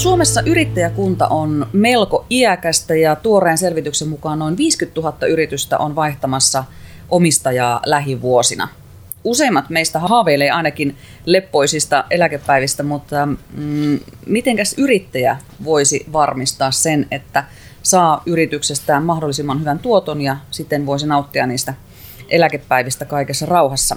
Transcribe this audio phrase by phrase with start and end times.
[0.00, 6.64] Suomessa yrittäjäkunta on melko iäkästä ja tuoreen selvityksen mukaan noin 50 000 yritystä on vaihtamassa
[7.08, 8.68] omistajaa lähivuosina.
[9.24, 17.44] Useimmat meistä haaveilee ainakin leppoisista eläkepäivistä, mutta mm, mitenkäs yrittäjä voisi varmistaa sen, että
[17.82, 21.74] saa yrityksestään mahdollisimman hyvän tuoton ja sitten voisi nauttia niistä
[22.28, 23.96] eläkepäivistä kaikessa rauhassa?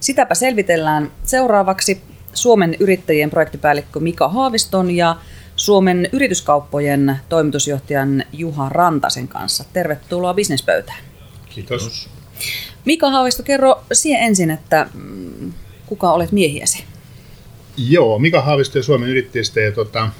[0.00, 5.16] Sitäpä selvitellään seuraavaksi Suomen yrittäjien projektipäällikkö Mika Haaviston ja
[5.56, 9.64] Suomen yrityskauppojen toimitusjohtajan Juha Rantasen kanssa.
[9.72, 10.98] Tervetuloa bisnespöytään.
[11.50, 12.08] Kiitos.
[12.84, 15.52] Mika Haavisto, kerro siihen ensin, että mm,
[15.86, 16.84] kuka olet miehiäsi?
[17.76, 20.10] Joo, Mika Haavisto ja Suomen yrittäjistä ja tota,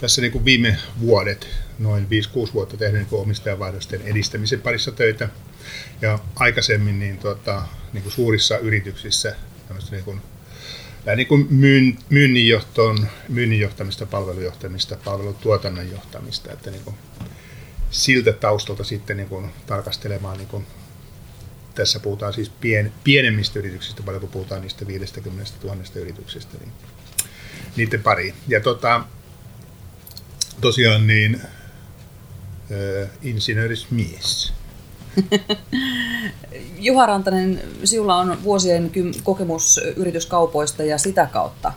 [0.00, 2.06] tässä niin kuin viime vuodet, noin
[2.48, 5.28] 5-6 vuotta tehnyt niin omistajavaihdosten edistämisen parissa töitä.
[6.02, 9.36] Ja aikaisemmin niin, tota, niin kuin suurissa yrityksissä
[9.90, 10.20] niin kuin
[11.16, 16.96] niin kuin myyn, myynnin, johtoon, myynnin johtamista, palvelujohtamista, palvelutuotannon johtamista, että niin kuin
[17.90, 20.66] siltä taustalta sitten niin kuin tarkastelemaan, niin kuin,
[21.74, 26.72] tässä puhutaan siis pien, pienemmistä yrityksistä, paljon kun puhutaan niistä 50 000 yrityksistä, niin
[27.76, 28.34] niiden pariin.
[28.48, 29.04] Ja tota,
[30.60, 31.40] tosiaan niin
[32.72, 34.57] äh, insinöörismies.
[36.78, 38.90] Juha Rantanen, sinulla on vuosien
[39.22, 41.72] kokemus yrityskaupoista ja sitä kautta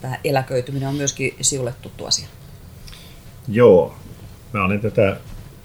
[0.00, 2.28] tämä eläköityminen on myöskin sinulle tuttu asia.
[3.48, 3.94] Joo,
[4.52, 5.16] mä olen tätä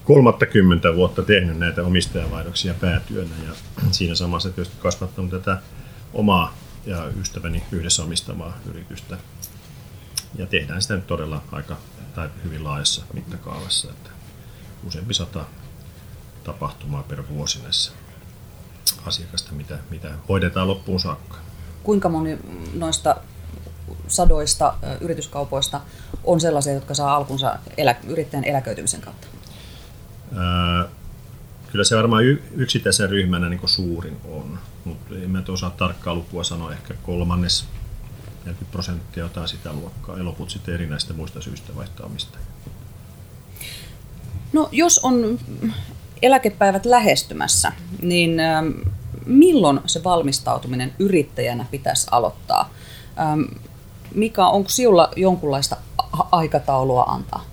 [0.04, 3.52] 30 vuotta tehnyt näitä omistajavaihdoksia päätyönä ja
[3.90, 5.58] siinä samassa tietysti kasvattanut tätä
[6.14, 6.54] omaa
[6.86, 9.18] ja ystäväni yhdessä omistamaa yritystä.
[10.38, 11.76] Ja tehdään sitä nyt todella aika
[12.14, 14.10] tai hyvin laajassa mittakaavassa, että
[14.86, 15.44] useampi sata
[16.44, 17.92] tapahtumaa per vuosi näissä
[19.06, 21.36] asiakasta, mitä, mitä hoidetaan loppuun saakka.
[21.82, 22.38] Kuinka moni
[22.74, 23.16] noista
[24.08, 25.80] sadoista yrityskaupoista
[26.24, 29.26] on sellaisia, jotka saa alkunsa elä, yrittäjän eläköitymisen kautta?
[30.36, 30.88] Ää,
[31.72, 32.24] kyllä se varmaan
[32.56, 37.64] yksittäisen ryhmänä niin suurin on, mutta en mä osaa tarkkaa lukua sanoa, ehkä kolmannes
[38.44, 42.10] 40 prosenttia jotain sitä luokkaa ja loput sitten erinäistä muista syistä vaihtaa
[44.52, 45.38] No jos on
[46.22, 47.72] eläkepäivät lähestymässä,
[48.02, 48.68] niin ähm,
[49.26, 52.70] milloin se valmistautuminen yrittäjänä pitäisi aloittaa?
[53.20, 53.42] Ähm,
[54.14, 55.76] Mika, onko sinulla jonkunlaista
[56.32, 57.44] aikataulua antaa?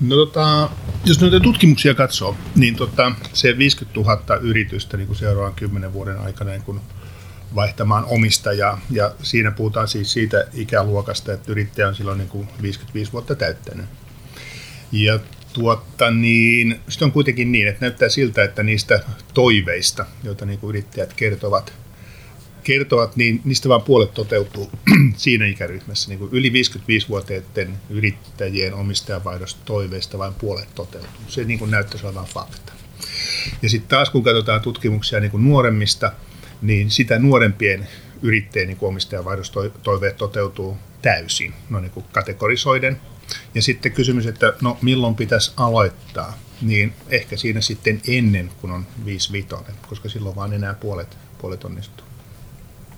[0.00, 0.70] No tota,
[1.04, 6.20] jos noita tutkimuksia katsoo, niin tota, se 50 000 yritystä niin kuin seuraavan 10 vuoden
[6.20, 6.80] aikana niin kun
[7.54, 8.80] vaihtamaan omistajaa.
[8.90, 13.86] Ja siinä puhutaan siis siitä ikäluokasta, että yrittäjä on silloin niin kuin 55 vuotta täyttänyt.
[14.92, 15.18] Ja
[15.58, 19.00] tuotta, niin sitten on kuitenkin niin, että näyttää siltä, että niistä
[19.34, 21.72] toiveista, joita niin kuin yrittäjät kertovat,
[22.64, 24.70] kertovat, niin niistä vain puolet toteutuu
[25.16, 26.08] siinä ikäryhmässä.
[26.08, 31.20] Niin kuin yli 55-vuotiaiden yrittäjien omistajavaihdostoiveista vain puolet toteutuu.
[31.28, 32.72] Se niin kuin näyttäisi olevan fakta.
[33.62, 36.12] Ja sitten taas kun katsotaan tutkimuksia niin kuin nuoremmista,
[36.62, 37.88] niin sitä nuorempien
[38.22, 43.00] yrittäjien niin omistajavaihdostoiveet toteutuu täysin, no niin kuin kategorisoiden.
[43.54, 48.86] Ja sitten kysymys, että no milloin pitäisi aloittaa, niin ehkä siinä sitten ennen, kun on
[49.04, 49.46] 5
[49.88, 52.06] koska silloin vaan enää puolet, puolet onnistuu.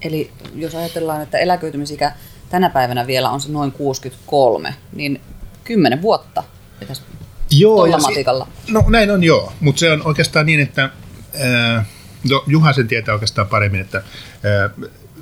[0.03, 2.13] Eli jos ajatellaan, että eläköitymisikä
[2.51, 5.21] tänä päivänä vielä on se noin 63, niin
[5.65, 6.45] 10 vuotta
[6.81, 7.03] pitäisi
[7.51, 8.49] joo, ja matikalla.
[8.67, 10.91] Si- no näin on joo, mutta se on oikeastaan niin, että
[11.39, 11.85] ää,
[12.31, 14.03] no, Juha sen tietää oikeastaan paremmin, että
[14.45, 14.71] ää,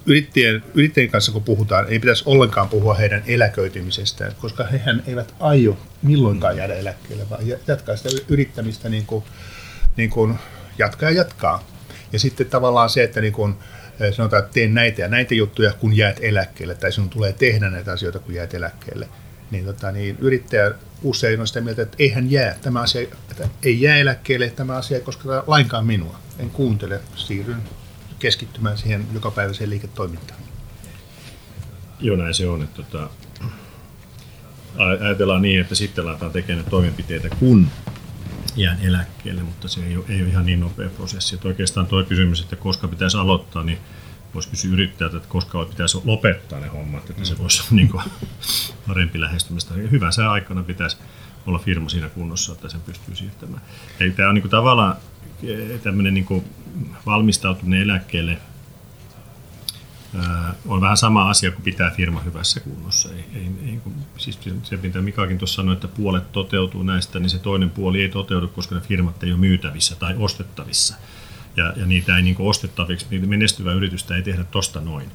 [0.08, 5.78] yrittäjien, yrittäjien kanssa kun puhutaan, ei pitäisi ollenkaan puhua heidän eläköitymisestään, koska hehän eivät aio
[6.02, 9.24] milloinkaan jäädä eläkkeelle, vaan jatkaa sitä yrittämistä niin kuin,
[9.96, 10.34] niin kuin
[10.78, 11.64] jatkaa ja jatkaa.
[12.12, 13.54] Ja sitten tavallaan se, että niin kuin,
[14.00, 17.70] eh, sanotaan, että teen näitä ja näitä juttuja, kun jäät eläkkeelle, tai sinun tulee tehdä
[17.70, 19.08] näitä asioita, kun jäät eläkkeelle,
[19.50, 23.80] niin, tota, niin yrittäjä usein on sitä mieltä, että eihän jää, tämä asia, että ei
[23.80, 25.04] jää eläkkeelle, tämä asia ei
[25.46, 26.18] lainkaan minua.
[26.38, 27.62] En kuuntele, siirryn
[28.18, 30.40] keskittymään siihen jokapäiväiseen liiketoimintaan.
[32.00, 32.62] Joo, näin se on.
[32.62, 33.10] Että, tota,
[34.78, 37.68] ajatellaan niin, että sitten aletaan tekemään toimenpiteitä, kun
[38.56, 41.34] jään eläkkeelle, mutta se ei ole, ei ole ihan niin nopea prosessi.
[41.34, 43.78] Että oikeastaan tuo kysymys, että koska pitäisi aloittaa, niin
[44.34, 47.38] voisi kysyä yrittäjältä, että koska pitäisi lopettaa ne hommat, että se mm.
[47.38, 48.02] voisi olla niin kuin
[48.88, 49.74] parempi lähestymistä.
[49.74, 50.96] Hyvän sää aikana pitäisi
[51.46, 53.62] olla firma siinä kunnossa, että sen pystyy siirtämään.
[54.00, 54.96] Eli tämä on niin kuin tavallaan
[55.82, 56.44] tämmöinen niin
[57.06, 58.38] valmistautuminen eläkkeelle
[60.66, 63.08] on vähän sama asia kuin pitää firma hyvässä kunnossa.
[63.08, 63.80] Ei, ei, ei,
[64.16, 68.08] siis se, mitä Mikakin tuossa sanoi, että puolet toteutuu näistä, niin se toinen puoli ei
[68.08, 70.94] toteudu, koska ne firmat ei ole myytävissä tai ostettavissa.
[71.56, 75.10] Ja, ja niitä ei niin ostettaviksi, niitä menestyvää yritystä ei tehdä tosta noin.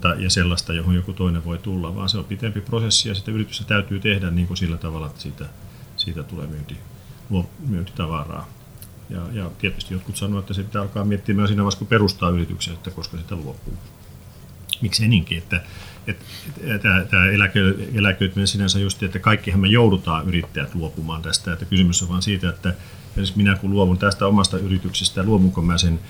[0.00, 3.30] tuotetta ja sellaista, johon joku toinen voi tulla, vaan se on pitempi prosessi ja sitä
[3.30, 5.44] yritystä täytyy tehdä niin kuin sillä tavalla, että siitä,
[5.96, 6.76] siitä tulee myynti,
[7.68, 8.48] myyntitavaraa.
[9.10, 12.74] Ja, ja tietysti jotkut sanovat, että se pitää alkaa miettimään siinä vaiheessa, kun perustaa yrityksen,
[12.74, 13.74] että koska sitä luopuu.
[14.80, 15.62] Miksi niinkin, että,
[16.06, 16.24] että,
[16.62, 22.02] että tämä eläkö, eläköityminen sinänsä just, että kaikkihan me joudutaan yrittäjät luopumaan tästä, että kysymys
[22.02, 22.74] on vain siitä, että
[23.36, 26.00] minä kun luovun tästä omasta yrityksestä, luomunko mä sen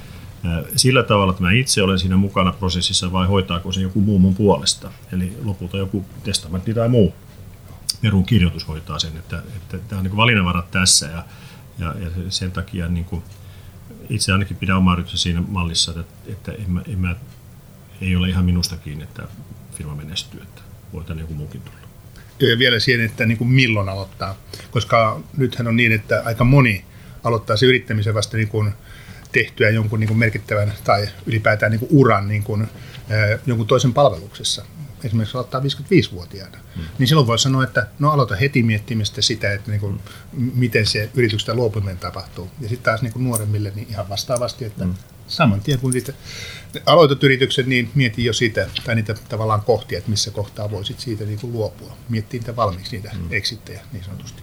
[0.77, 4.35] sillä tavalla, että mä itse olen siinä mukana prosessissa vai hoitaako se joku muu mun
[4.35, 4.91] puolesta.
[5.13, 7.15] Eli lopulta joku testamentti tai muu
[8.01, 11.25] perun kirjoitus hoitaa sen, että, että tämä on niin valinnanvarat tässä ja,
[11.79, 13.23] ja, ja sen takia niin kuin
[14.11, 17.17] itse ainakin pidän omaa yritystä siinä mallissa, että, että en mä, en mä,
[18.01, 19.23] ei ole ihan minusta kiinni, että
[19.73, 21.79] firma menestyy, että voi tänne joku muukin tulla.
[22.41, 24.37] Ja vielä siihen, että niin kuin milloin aloittaa,
[24.71, 26.85] koska nythän on niin, että aika moni
[27.25, 28.73] aloittaa se yrittämisen vasta niin kuin
[29.33, 32.69] tehtyä jonkun niin kuin merkittävän tai ylipäätään niin kuin uran niin kuin,
[33.47, 34.65] jonkun toisen palveluksessa.
[35.05, 36.59] Esimerkiksi aloittaa 55-vuotiaana.
[36.77, 36.85] Hmm.
[36.99, 40.01] Niin silloin voi sanoa, että no aloita heti miettimistä sitä, että niin kuin,
[40.33, 42.51] miten se yrityksestä luopuminen tapahtuu.
[42.61, 44.95] Ja sitten taas niin kuin nuoremmille niin ihan vastaavasti, että hmm.
[45.27, 46.13] saman tien kun niitä
[46.87, 51.25] aloitat yritykset, niin mieti jo sitä, tai niitä tavallaan kohtia, että missä kohtaa voisit siitä
[51.25, 51.97] niin kuin luopua.
[52.09, 53.27] Miettii niitä valmiiksi, niitä hmm.
[53.31, 54.43] eksittejä niin sanotusti.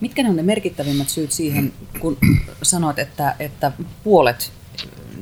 [0.00, 2.18] Mitkä ne on ne merkittävimmät syyt siihen, kun
[2.62, 3.72] sanoit, että, että
[4.04, 4.52] puolet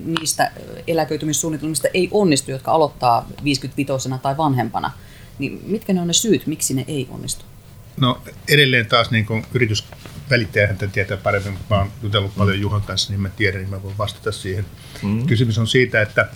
[0.04, 0.52] niistä
[0.86, 4.90] eläköitymissuunnitelmista ei onnistu, jotka aloittaa 55 tai vanhempana,
[5.38, 7.44] niin mitkä ne on ne syyt, miksi ne ei onnistu?
[8.00, 12.38] No edelleen taas niin kuin yritysvälittäjähän tietää paremmin, mutta mä oon jutellut mm.
[12.38, 14.66] paljon Juhan kanssa, niin mä tiedän, niin mä voin vastata siihen.
[15.02, 15.26] Mm.
[15.26, 16.28] Kysymys on siitä, että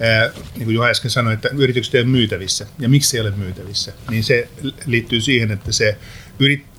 [0.00, 2.66] ää, niin kuin Juha äsken sanoi, että yritykset ei ole myytävissä.
[2.78, 3.92] Ja miksi ei ole myytävissä?
[4.10, 4.48] Niin se
[4.86, 5.96] liittyy siihen, että se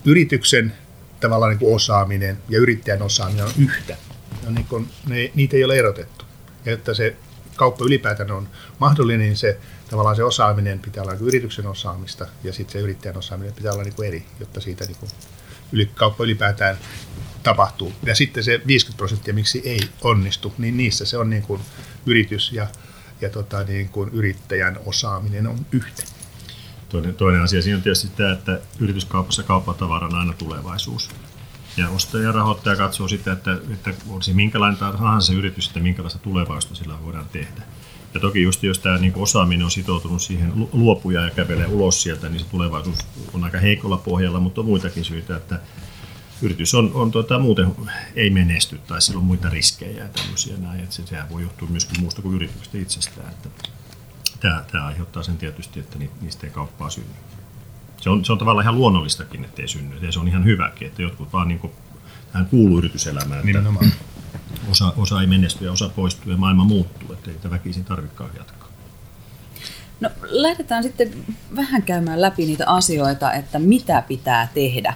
[0.04, 0.72] yrityksen
[1.20, 3.96] tavallaan niin kuin osaaminen ja yrittäjän osaaminen on yhtä.
[4.44, 6.24] Ja niin kuin, ne, niitä ei ole erotettu.
[6.66, 7.16] Että se
[7.56, 9.58] kauppa ylipäätään on mahdollinen, niin se
[9.90, 13.82] tavallaan se osaaminen pitää olla niin yrityksen osaamista ja sitten se yrittäjän osaaminen pitää olla
[13.82, 15.10] niin kuin eri, jotta siitä niin kuin
[15.72, 16.78] yli, kauppa ylipäätään
[17.42, 17.92] tapahtuu.
[18.02, 21.60] Ja sitten se 50 prosenttia, miksi ei onnistu, niin niissä se on niin kuin
[22.06, 22.66] yritys ja,
[23.20, 26.02] ja tota niin kuin yrittäjän osaaminen on yhtä.
[26.88, 31.10] Toinen, toinen asia siinä on tietysti tämä, että yrityskaupassa kauppatavara on aina tulevaisuus.
[31.78, 36.18] Ja ostaja ja rahoittaja katsoo sitä, että, että on minkälainen tahansa se yritys, että minkälaista
[36.18, 37.62] tulevaisuutta sillä voidaan tehdä.
[38.14, 42.28] Ja toki just jos tämä niin osaaminen on sitoutunut siihen luopuja ja kävelee ulos sieltä,
[42.28, 42.98] niin se tulevaisuus
[43.32, 45.60] on aika heikolla pohjalla, mutta on muitakin syitä, että
[46.42, 47.76] yritys on, on tuota, muuten
[48.14, 51.68] ei menesty tai sillä on muita riskejä ja tämmöisiä näin, että se, sehän voi johtua
[51.68, 53.30] myöskin muusta kuin yrityksestä itsestään.
[53.30, 53.48] Että
[54.40, 57.14] tämä, tämä aiheuttaa sen tietysti, että niistä ei kauppaa synny.
[58.00, 59.96] Se on, se on tavallaan ihan luonnollistakin, että ei synny.
[60.02, 61.72] Ja se on ihan hyväkin, että jotkut vaan niin kuin,
[62.32, 63.48] tähän kuuluu yrityselämään.
[63.48, 63.62] Että
[64.70, 68.30] Osa, osa ei menesty ja osa poistuu ja maailma muuttuu, että ei tätä väkisin tarvikaan
[68.36, 68.68] jatkaa.
[70.00, 71.24] No lähdetään sitten
[71.56, 74.94] vähän käymään läpi niitä asioita, että mitä pitää tehdä,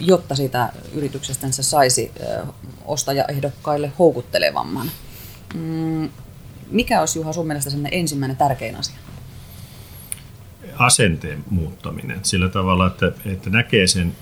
[0.00, 2.12] jotta siitä yrityksestä se saisi
[2.84, 4.90] ostajaehdokkaille houkuttelevamman.
[5.54, 6.10] Mm,
[6.70, 8.96] mikä olisi Juha sun mielestä ensimmäinen tärkein asia?
[10.78, 14.12] Asenteen muuttaminen sillä tavalla, että, että näkee sen,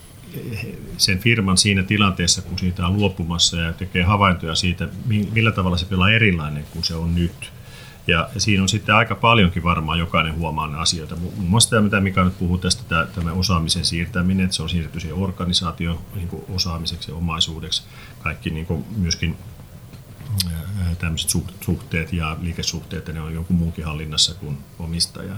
[0.96, 4.88] sen firman siinä tilanteessa, kun siitä on luopumassa ja tekee havaintoja siitä,
[5.32, 7.52] millä tavalla se pelaa erilainen kuin se on nyt.
[8.06, 11.16] Ja siinä on sitten aika paljonkin varmaan jokainen huomaa asioita.
[11.16, 15.00] Muun muassa tämä, mitä Mika nyt puhuu tästä, tämä osaamisen siirtäminen, että se on siirretty
[15.00, 17.82] siihen organisaation niin osaamiseksi ja omaisuudeksi.
[18.22, 19.36] Kaikki niin kuin myöskin
[20.98, 21.30] tämmöiset
[21.60, 25.34] suhteet ja liikesuhteet, ne on jonkun muunkin hallinnassa kuin omistaja.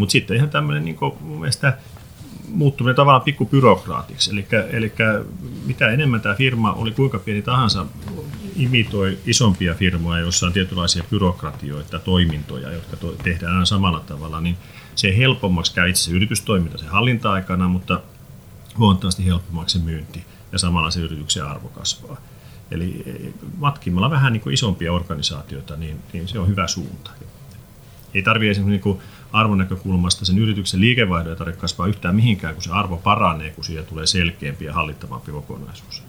[0.00, 1.78] Mutta sitten ihan tämmöinen niin mun mielestä
[2.48, 4.30] muuttuminen tavallaan pikkupyrokraatiksi.
[4.30, 4.92] Eli, eli
[5.66, 7.86] mitä enemmän tämä firma oli kuinka pieni tahansa,
[8.56, 14.56] imitoi isompia firmoja, joissa on tietynlaisia byrokratioita, toimintoja, jotka to, tehdään aina samalla tavalla, niin
[14.94, 18.00] se helpommaksi käy itse yritystoiminta se hallinta-aikana, mutta
[18.78, 22.16] huomattavasti helpommaksi se myynti ja samalla se yrityksen arvo kasvaa.
[22.70, 23.04] Eli
[23.56, 27.10] matkimalla vähän niin kuin isompia organisaatioita, niin, niin se on hyvä suunta.
[28.14, 29.00] Ei tarvitse esimerkiksi niin
[29.32, 33.64] arvon näkökulmasta sen yrityksen liikevaihdon ei tarvitse kasvaa yhtään mihinkään, kun se arvo paranee, kun
[33.64, 36.02] siitä tulee selkeämpi ja hallittavampi kokonaisuus.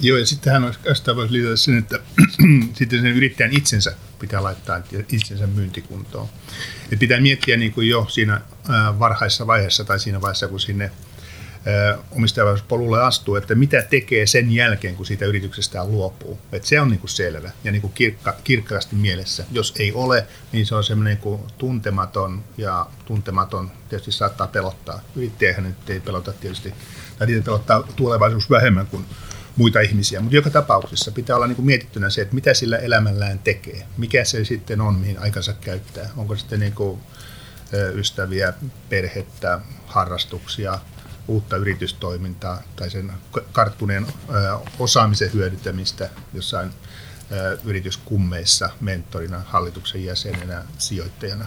[0.00, 0.78] Joo, ja sittenhän olisi,
[1.16, 1.98] voisi lisätä sen, että
[2.78, 4.80] sitten sen yrittäjän itsensä pitää laittaa
[5.12, 6.28] itsensä myyntikuntoon.
[6.92, 8.40] Et pitää miettiä niin kuin jo siinä
[8.98, 10.90] varhaisessa vaiheessa tai siinä vaiheessa, kun sinne
[12.10, 16.38] omistajavaisuuspolulle astuu, että mitä tekee sen jälkeen, kun siitä yrityksestään luopuu.
[16.52, 19.44] Että se on niin kuin selvä ja niin kuin kirkka, kirkkaasti mielessä.
[19.52, 25.00] Jos ei ole, niin se on semmoinen niin kuin tuntematon ja tuntematon tietysti saattaa pelottaa.
[25.16, 26.74] Yrittäjähän nyt ei pelota tietysti,
[27.18, 29.04] tai niitä pelottaa tulevaisuus vähemmän kuin
[29.56, 30.20] muita ihmisiä.
[30.20, 33.86] Mutta joka tapauksessa pitää olla niin kuin mietittynä se, että mitä sillä elämällään tekee.
[33.96, 36.10] Mikä se sitten on, mihin aikansa käyttää.
[36.16, 37.00] Onko sitten niin kuin
[37.94, 38.52] ystäviä,
[38.88, 40.78] perhettä, harrastuksia,
[41.28, 43.12] uutta yritystoimintaa tai sen
[43.52, 44.06] karttuneen
[44.78, 46.70] osaamisen hyödyntämistä jossain
[47.64, 51.46] yrityskummeissa, mentorina, hallituksen jäsenenä, sijoittajana,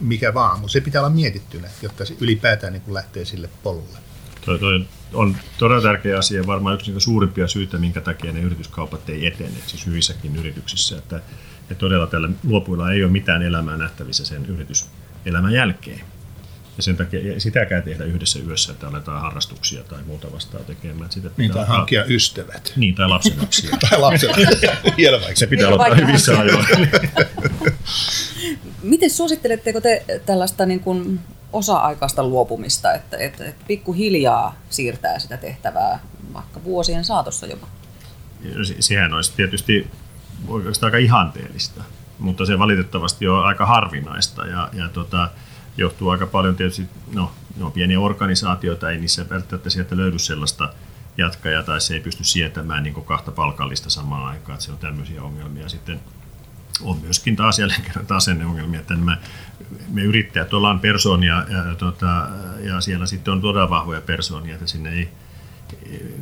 [0.00, 0.60] mikä vaan.
[0.60, 3.98] Mutta se pitää olla mietittynä, jotta se ylipäätään niin lähtee sille polulle.
[4.44, 9.08] Toi, toi on todella tärkeä asia, varmaan yksi niitä suurimpia syitä, minkä takia ne yrityskaupat
[9.08, 10.98] ei etene, siis hyvissäkin yrityksissä.
[10.98, 11.16] Että,
[11.60, 16.00] että todella tällä luopuilla ei ole mitään elämää nähtävissä sen yrityselämän jälkeen.
[16.78, 21.12] Ja sen takia sitäkään tehdä yhdessä yössä, että aletaan harrastuksia tai muuta vastaa tekemään.
[21.12, 22.72] Sitä niin, tai hankkia ystävät.
[22.76, 23.76] Niin, tai lapsenlapsia.
[23.90, 24.76] tai lapsenlapsia.
[25.34, 26.66] Se pitää olla hyvissä ajoin.
[28.82, 31.20] Miten suositteletteko te tällaista niin kuin
[31.52, 36.00] osa-aikaista luopumista, että, että, että pikkuhiljaa siirtää sitä tehtävää
[36.34, 37.66] vaikka vuosien saatossa jopa?
[38.80, 39.90] Sehän olisi tietysti
[40.48, 41.82] oikeastaan aika ihanteellista,
[42.18, 45.30] mutta se valitettavasti on aika harvinaista ja, ja tota,
[45.78, 50.72] johtuu aika paljon tietysti, no, no pieniä organisaatioita, ei niissä välttämättä sieltä löydy sellaista
[51.16, 55.22] jatkajaa tai se ei pysty sietämään niin kahta palkallista samaan aikaan, että se on tämmöisiä
[55.22, 55.68] ongelmia.
[55.68, 56.00] Sitten
[56.82, 59.18] on myöskin taas jälleen kerran taas ongelmia, että nämä,
[59.88, 62.28] me yrittäjät ollaan persoonia ja, tota,
[62.60, 65.08] ja siellä sitten on todella vahvoja persoonia, että sinne ei,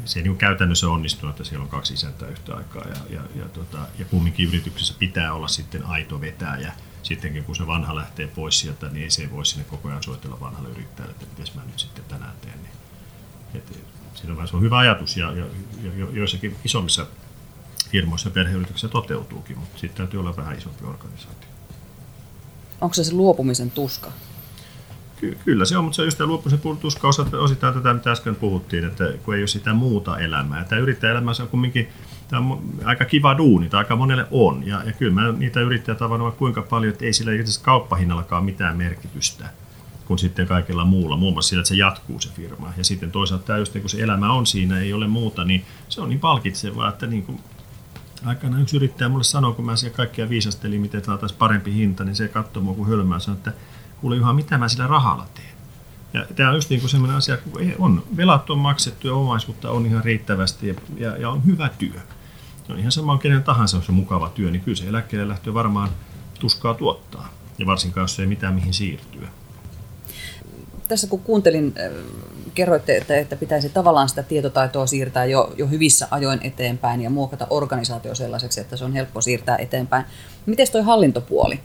[0.04, 3.48] se ei niin käytännössä onnistu, että siellä on kaksi isäntää yhtä aikaa ja, ja, ja,
[3.48, 6.72] tota, ja kumminkin yrityksessä pitää olla sitten aito vetäjä.
[7.06, 10.40] Sittenkin kun se vanha lähtee pois sieltä, niin ei se voi sinne koko ajan soitella
[10.40, 12.58] vanhalle yrittäjälle, että miten mä nyt sitten tänään teen.
[12.62, 12.72] Niin,
[13.54, 13.78] et,
[14.14, 15.44] siinä on, se on hyvä ajatus ja, ja,
[15.82, 17.06] ja joissakin isommissa
[17.90, 21.48] firmoissa perheyrityksissä toteutuukin, mutta sitten täytyy olla vähän isompi organisaatio.
[22.80, 24.12] Onko se se luopumisen tuska?
[25.20, 27.08] Ky- kyllä se on, mutta se on just tämä luopumisen tuska
[27.40, 30.64] osittain tätä, mitä äsken puhuttiin, että kun ei ole sitä muuta elämää.
[30.64, 31.88] Tämä yrittäjäelämä on kumminkin
[32.28, 34.66] tämä on aika kiva duuni, tai aika monelle on.
[34.66, 38.76] Ja, ja kyllä mä niitä yrittäjät tavannut kuinka paljon, että ei sillä itse kauppahinnallakaan mitään
[38.76, 39.48] merkitystä
[40.06, 42.72] kuin sitten kaikilla muulla, muun muassa sillä, että se jatkuu se firma.
[42.76, 46.00] Ja sitten toisaalta tämä just, kun se elämä on siinä, ei ole muuta, niin se
[46.00, 47.40] on niin palkitsevaa, että niin kuin
[48.24, 52.16] aikana yksi yrittäjä mulle sanoi, kun mä siellä kaikkia viisastelin, miten saataisiin parempi hinta, niin
[52.16, 53.52] se katsoi mua kuin hölmää sanoi, että
[54.00, 55.56] kuule Juha, mitä mä sillä rahalla teen?
[56.12, 59.70] Ja tämä on just niin kuin sellainen asia, kun on, velat on maksettu ja omaisuutta
[59.70, 62.00] on ihan riittävästi ja, ja, ja on hyvä työ.
[62.66, 65.54] Se on ihan sama, kenen tahansa on se mukava työ, niin kyllä se eläkkeelle lähtö
[65.54, 65.88] varmaan
[66.38, 67.28] tuskaa tuottaa.
[67.58, 69.28] Ja varsinkaan, jos ei mitään mihin siirtyä
[70.88, 71.92] tässä kun kuuntelin, äh,
[72.54, 77.46] kerroitte, että, että pitäisi tavallaan sitä tietotaitoa siirtää jo, jo hyvissä ajoin eteenpäin ja muokata
[77.50, 80.04] organisaatio sellaiseksi, että se on helppo siirtää eteenpäin.
[80.46, 81.60] Miten tuo hallintopuoli?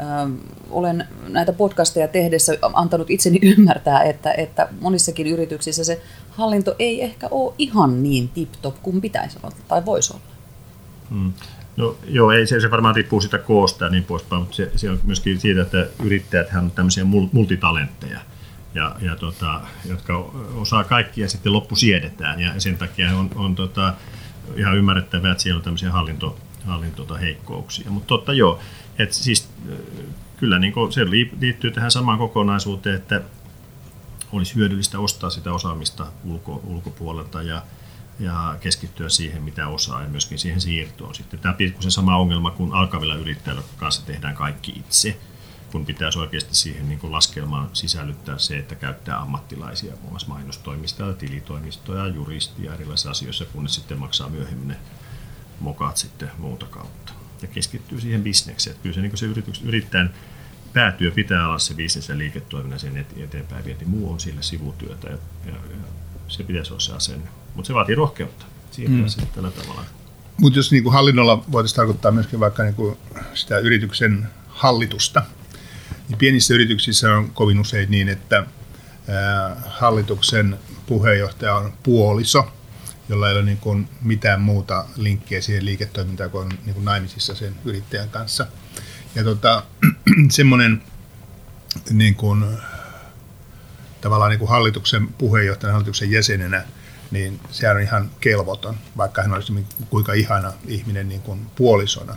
[0.00, 0.34] Ähm,
[0.70, 7.28] olen näitä podcasteja tehdessä antanut itseni ymmärtää, että, että monissakin yrityksissä se hallinto ei ehkä
[7.30, 10.22] ole ihan niin tip-top kuin pitäisi olla tai voisi olla.
[11.10, 11.32] Hmm.
[11.76, 14.90] No joo, ei, se, se varmaan riippuu sitä koosta ja niin poispäin, mutta se, se
[14.90, 18.20] on myöskin siitä, että yrittäjät on tämmöisiä multitalentteja
[18.74, 23.94] ja, ja tota, jotka osaa kaikkia sitten loppu siedetään ja sen takia on, on tota,
[24.56, 27.90] ihan ymmärrettävää, että siellä on tämmöisiä hallinto, hallintota heikkouksia.
[27.90, 28.60] Mutta totta joo,
[28.98, 29.48] että siis
[30.36, 33.22] kyllä niin se liittyy tähän samaan kokonaisuuteen, että
[34.32, 37.62] olisi hyödyllistä ostaa sitä osaamista ulko, ulkopuolelta ja,
[38.20, 41.14] ja keskittyä siihen, mitä osaa ja myöskin siihen siirtoon.
[41.14, 45.18] Sitten tämä se sama ongelma kuin alkavilla yrittäjillä kanssa tehdään kaikki itse
[45.72, 52.06] kun pitäisi oikeasti siihen niin laskelmaan sisällyttää se, että käyttää ammattilaisia, muun muassa mainostoimistoja, tilitoimistoja,
[52.06, 54.76] juristia erilaisissa asioissa, kunnes sitten maksaa myöhemmin ne
[55.60, 57.12] mokat sitten muuta kautta.
[57.42, 58.72] Ja keskittyy siihen bisnekseen.
[58.72, 60.14] Että kyllä se, niin se yritys, yrittäjän
[60.72, 63.84] päätyö pitää olla se bisnes ja liiketoiminnan sen eteenpäin vienti.
[63.84, 65.76] Muu on sille sivutyötä ja, ja, ja
[66.28, 67.28] se pitäisi olla se asenne.
[67.54, 69.08] Mutta se vaatii rohkeutta siirtää mm.
[69.08, 69.84] sitten tällä tavalla.
[70.40, 72.96] Mutta jos niin hallinnolla voitaisiin tarkoittaa myöskin vaikka niin
[73.34, 75.22] sitä yrityksen hallitusta,
[76.08, 78.46] niin pienissä yrityksissä on kovin usein niin, että
[79.66, 82.52] hallituksen puheenjohtaja on puoliso,
[83.08, 87.54] jolla ei ole niin kuin mitään muuta linkkiä siihen liiketoimintaan kuin niin kuin naimisissa sen
[87.64, 88.46] yrittäjän kanssa.
[89.14, 89.62] Ja tota,
[90.30, 90.82] semmoinen
[91.90, 92.44] niin kuin,
[94.00, 96.64] tavallaan niin kuin hallituksen puheenjohtajana, hallituksen jäsenenä,
[97.10, 102.16] niin se on ihan kelvoton, vaikka hän olisi kuinka ihana ihminen niin kuin puolisona.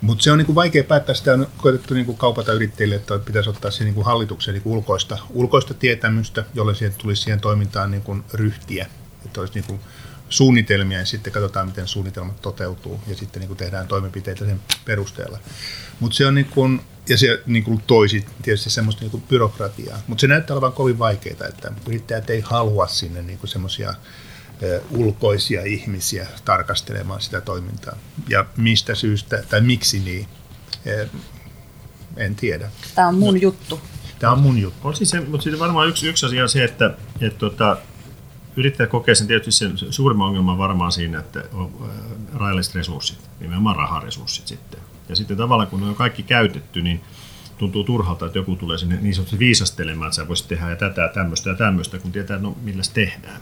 [0.00, 3.70] Mutta se on niinku vaikea päättää, sitä on koetettu niinku kaupata yrittäjille, että pitäisi ottaa
[3.70, 8.86] siihen niinku hallituksen niinku ulkoista, ulkoista tietämystä, jolle siihen tulisi siihen toimintaan niinku ryhtiä.
[9.24, 9.80] Että olisi niinku
[10.28, 15.38] suunnitelmia ja sitten katsotaan, miten suunnitelmat toteutuu ja sitten niinku tehdään toimenpiteitä sen perusteella.
[16.00, 16.68] Mutta se on niinku,
[17.08, 21.72] ja se niinku toisi tietysti semmoista niinku byrokratiaa, mutta se näyttää olevan kovin vaikeaa, että
[21.86, 23.94] yrittäjät ei halua sinne niinku semmoisia
[24.90, 27.96] ulkoisia ihmisiä tarkastelemaan sitä toimintaa.
[28.28, 30.26] Ja mistä syystä tai miksi niin,
[32.16, 32.70] en tiedä.
[32.94, 33.80] Tämä on mun no, juttu.
[34.18, 34.88] Tämä on mun juttu.
[34.88, 37.76] On siis se, mutta sitten varmaan yksi, yksi asia on se, että, että, että tota,
[38.56, 41.90] yrittäjä kokee sen tietysti sen suurimman ongelman varmaan siinä, että on
[42.34, 44.80] rajalliset resurssit, nimenomaan raharesurssit sitten.
[45.08, 47.00] Ja sitten tavallaan kun ne on kaikki käytetty, niin
[47.58, 51.10] tuntuu turhalta, että joku tulee sinne niin sanotusti viisastelemaan, että sä voisit tehdä ja tätä,
[51.14, 53.40] tämmöistä ja tämmöistä, kun tietää, no millä se tehdään.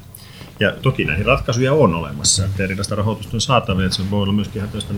[0.61, 4.33] Ja toki näihin ratkaisuja on olemassa, että erilaista rahoitusta on saatavilla, että se voi olla
[4.33, 4.95] myöskin ihan tästä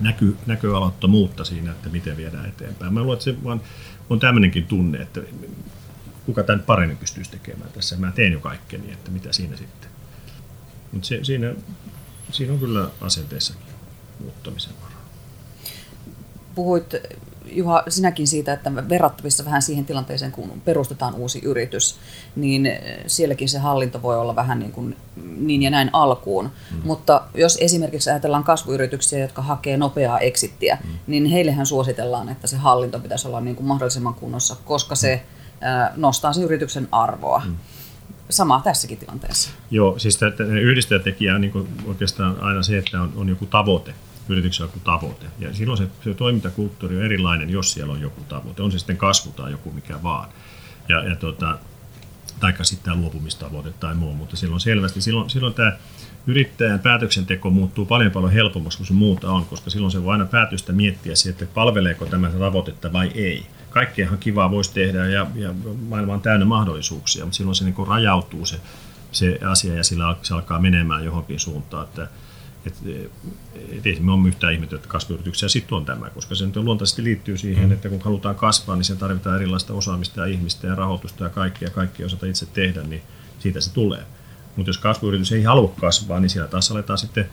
[0.00, 2.94] näky, näköalattomuutta siinä, että miten viedään eteenpäin.
[2.94, 3.60] Mä luulen, että se vaan
[4.10, 5.20] on tämmöinenkin tunne, että
[6.28, 7.96] kuka tämän paremmin pystyisi tekemään tässä.
[7.96, 9.90] Mä teen jo kaikkeni, että mitä siinä sitten.
[10.92, 11.54] Mutta siinä,
[12.32, 13.74] siinä on kyllä asenteessakin
[14.20, 15.02] muuttamisen varaa.
[16.54, 16.94] Puhuit
[17.52, 21.96] Juha, sinäkin siitä, että verrattavissa vähän siihen tilanteeseen, kun perustetaan uusi yritys,
[22.36, 22.68] niin
[23.06, 24.96] sielläkin se hallinto voi olla vähän niin, kuin
[25.36, 26.44] niin ja näin alkuun.
[26.44, 26.80] Mm.
[26.84, 30.90] Mutta jos esimerkiksi ajatellaan kasvuyrityksiä, jotka hakee nopeaa exittiä, mm.
[31.06, 35.22] niin heillehän suositellaan, että se hallinto pitäisi olla niin kuin mahdollisimman kunnossa, koska se
[35.96, 37.42] nostaa sen yrityksen arvoa.
[37.46, 37.56] Mm.
[38.30, 39.50] Sama tässäkin tilanteessa.
[39.70, 40.18] Joo, siis
[40.62, 43.94] yhdistäjätekijä on niin oikeastaan aina se, että on, on joku tavoite
[44.28, 45.26] yrityksellä joku tavoite.
[45.38, 48.62] Ja silloin se, se toimintakulttuuri on erilainen, jos siellä on joku tavoite.
[48.62, 50.28] On se sitten kasvu tai joku mikä vaan.
[50.88, 51.58] Ja, ja tota,
[52.40, 55.72] taikka sitten luopumistavoite tai muu, mutta silloin selvästi, silloin, silloin tämä
[56.26, 60.24] yrittäjän päätöksenteko muuttuu paljon paljon helpommaksi kuin se muuta on, koska silloin se voi aina
[60.24, 63.46] päätöstä miettiä se, että palveleeko tämä tavoitetta vai ei.
[63.70, 65.54] Kaikkeahan kivaa voisi tehdä ja, ja
[65.88, 68.60] maailma on täynnä mahdollisuuksia, mutta silloin se niin rajautuu se,
[69.12, 71.84] se asia ja sillä se alkaa menemään johonkin suuntaan.
[71.84, 72.08] Että,
[72.66, 72.74] et,
[73.72, 77.04] et ei me ole yhtään ihmettä, että kasvuyrityksiä sitten on tämä, koska se nyt luontaisesti
[77.04, 77.72] liittyy siihen, mm.
[77.72, 81.70] että kun halutaan kasvaa, niin se tarvitaan erilaista osaamista ja ihmistä ja rahoitusta ja kaikkea,
[81.70, 83.02] kaikki osata itse tehdä, niin
[83.38, 84.02] siitä se tulee.
[84.56, 87.28] Mutta jos kasvuyritys ei halua kasvaa, niin siellä taas aletaan sitten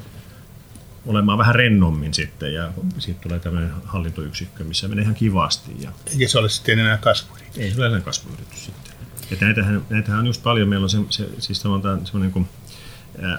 [1.05, 5.71] olemaan vähän rennommin sitten ja siitä tulee tämmöinen hallintoyksikkö, missä menee ihan kivasti.
[5.79, 7.57] Ja Eikä se ole sitten enää kasvuyritys?
[7.57, 8.93] Ei se ole enää kasvuyritys sitten.
[9.31, 12.47] Että näitähän, näitähän on just paljon, meillä on se, se siis semmoinen kuin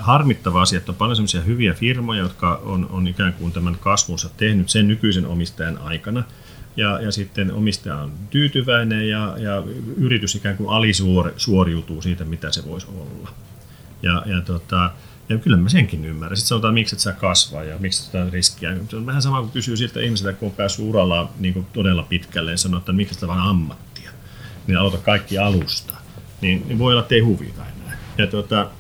[0.01, 4.31] harmittava asia, että on paljon sellaisia hyviä firmoja, jotka on, on ikään kuin tämän kasvunsa
[4.37, 6.25] tehnyt sen nykyisen omistajan aikana.
[6.77, 9.63] Ja, ja sitten omistaja on tyytyväinen ja, ja
[9.97, 13.31] yritys ikään kuin alisuoriutuu siitä, mitä se voisi olla.
[14.03, 14.91] Ja, ja, tota,
[15.29, 16.37] ja kyllä mä senkin ymmärrän.
[16.37, 18.77] Sitten sanotaan, miksi et sä kasvaa ja miksi tätä riskiä.
[18.89, 22.03] Se on vähän sama kuin kysyy siltä ihmiseltä, kun on päässyt uralla niin kuin todella
[22.03, 24.11] pitkälle ja sanoo, että miksi sitä vaan ammattia.
[24.67, 25.97] Niin aloita kaikki alusta.
[26.41, 27.99] Niin, niin voi olla, että ei huvita enää.
[28.19, 28.71] Ja tota,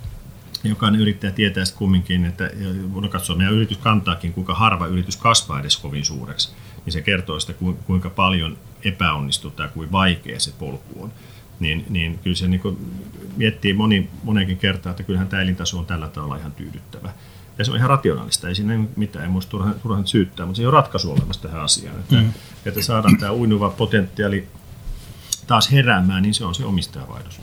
[0.65, 2.51] jokainen yrittäjä tietää sitten kumminkin, että
[2.95, 6.53] voidaan katsoa, meidän yritys kantaakin, kuinka harva yritys kasvaa edes kovin suureksi,
[6.85, 7.55] niin se kertoo sitä,
[7.87, 11.13] kuinka paljon epäonnistuu tai kuinka vaikea se polku on.
[11.61, 12.79] Niin, niin kyllä se niin
[13.37, 17.13] miettii moni, monenkin kertaa, että kyllähän tämä elintaso on tällä tavalla ihan tyydyttävä.
[17.59, 20.67] Ja se on ihan rationaalista, ei siinä mitään, ei muista turhaan, turhaan syyttää, mutta se
[20.67, 22.01] on ratkaisu olemassa tähän asiaan.
[22.01, 22.33] Että, mm.
[22.67, 24.49] että saadaan tämä uinuva potentiaali
[25.47, 27.41] taas heräämään, niin se on se omistajavaihdos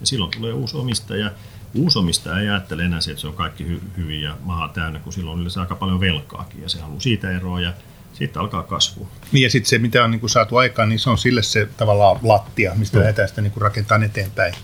[0.00, 1.30] Ja silloin tulee uusi omistaja,
[1.74, 5.12] Uusomista ei ajattele enää se, että se on kaikki hy- hyvin ja maha täynnä, kun
[5.12, 7.72] silloin on yleensä aika paljon velkaakin ja se haluaa siitä eroa ja
[8.14, 9.08] sitten alkaa kasvu.
[9.32, 11.68] Niin ja sitten se, mitä on niin kuin saatu aikaan, niin se on sille se
[11.76, 13.00] tavallaan lattia, mistä no.
[13.00, 14.54] lähdetään sitä niin kuin rakentaa eteenpäin.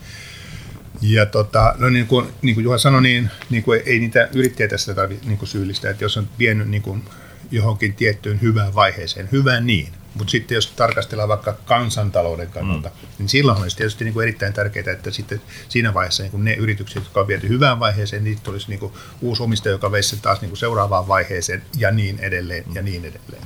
[1.03, 4.69] Ja tota, no niin kuin, niin kuin Juha sanoi, niin, niin kuin ei niitä yrittäjiä
[4.69, 7.05] tästä tarvitse niin syyllistää, että jos on vienyt niin kuin
[7.51, 13.09] johonkin tiettyyn hyvään vaiheeseen, hyvä niin, mutta sitten jos tarkastellaan vaikka kansantalouden kannalta, mm.
[13.19, 16.55] niin silloin olisi tietysti niin kuin erittäin tärkeää, että sitten siinä vaiheessa niin kuin ne
[16.55, 20.21] yritykset, jotka on viety hyvään vaiheeseen, niitä tulisi niin kuin uusi omistaja, joka veisi sen
[20.21, 22.75] taas niin kuin seuraavaan vaiheeseen ja niin edelleen mm.
[22.75, 23.43] ja niin edelleen.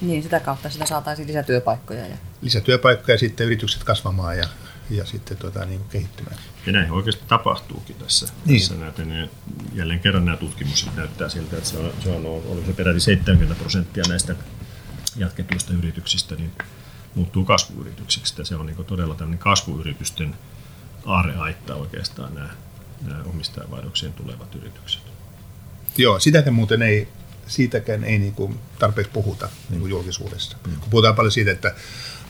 [0.00, 2.06] Niin, sitä kautta sitä saataisiin lisätyöpaikkoja.
[2.06, 2.16] Ja...
[2.42, 4.48] Lisätyöpaikkoja ja sitten yritykset kasvamaan ja,
[4.90, 6.36] ja sitten tuota, niin kuin kehittymään.
[6.66, 8.28] Ja näin oikeasti tapahtuukin tässä.
[8.44, 8.60] Niin.
[8.60, 9.28] tässä näitä, ne,
[9.74, 13.60] jälleen kerran nämä tutkimukset näyttää siltä, että se on, se on ollut se peräti 70
[13.60, 14.34] prosenttia näistä
[15.18, 16.52] jatketuista yrityksistä niin
[17.14, 18.34] muuttuu kasvuyrityksiksi.
[18.38, 20.34] Ja se on niin todella tämmöinen kasvuyritysten
[21.06, 22.50] aarreaitta oikeastaan nämä,
[23.06, 25.02] nämä omistajavaihdokseen tulevat yritykset.
[25.96, 27.08] Joo, sitäkään muuten ei,
[27.46, 30.56] siitäkään ei niin kuin tarpeeksi puhuta niin kuin julkisuudessa.
[30.66, 30.76] Mm.
[30.76, 31.74] Kun puhutaan paljon siitä, että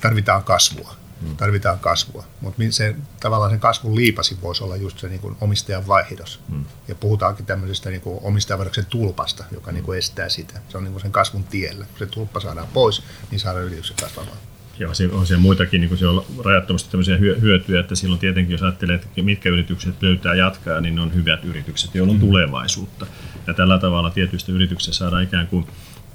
[0.00, 1.07] tarvitaan kasvua, Mm.
[1.36, 5.86] Tarvitaan kasvua, mutta se, tavallaan sen kasvun liipasi voisi olla just se niin kuin omistajan
[5.86, 6.40] vaihdos.
[6.48, 6.64] Mm.
[6.88, 9.74] Ja puhutaankin tämmöisestä niin omistajavaihdoksen tulpasta, joka mm.
[9.74, 10.60] niin kuin estää sitä.
[10.68, 11.84] Se on niin kuin sen kasvun tiellä.
[11.84, 14.36] Kun se tulppa saadaan pois, niin saadaan yritykset kasvamaan.
[14.78, 18.62] Joo, se on siellä muitakin niin se on rajattomasti tämmöisiä hyötyjä, että silloin tietenkin, jos
[18.62, 22.20] ajattelee, että mitkä yritykset löytää jatkaa, niin ne on hyvät yritykset, joilla on mm.
[22.20, 23.06] tulevaisuutta.
[23.46, 25.66] Ja tällä tavalla tietyistä yrityksistä saadaan ikään kuin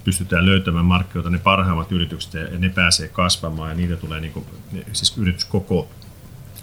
[0.04, 4.46] pystytään löytämään markkinoilta ne parhaimmat yritykset ja ne pääsee kasvamaan ja niitä tulee niin kuin,
[4.92, 5.88] siis yrityskoko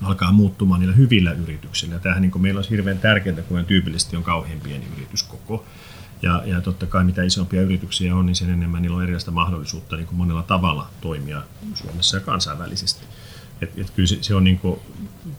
[0.01, 1.95] alkaa muuttumaan niillä hyvillä yrityksillä.
[1.95, 5.65] Ja tämähän niin meillä on hirveän tärkeää, kun tyypillisesti on kauhean pieni yrityskoko.
[6.21, 9.95] Ja, ja totta kai mitä isompia yrityksiä on, niin sen enemmän niillä on erilaista mahdollisuutta
[9.95, 11.41] niin kuin monella tavalla toimia
[11.73, 13.05] Suomessa ja kansainvälisesti.
[13.61, 14.79] Et, et kyllä se, se on niin kuin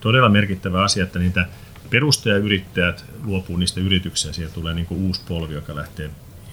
[0.00, 1.46] todella merkittävä asia, että niitä
[1.90, 6.10] perustajayrittäjät luopuu niistä yrityksiä, siellä tulee niin kuin uusi polvi, joka lähtee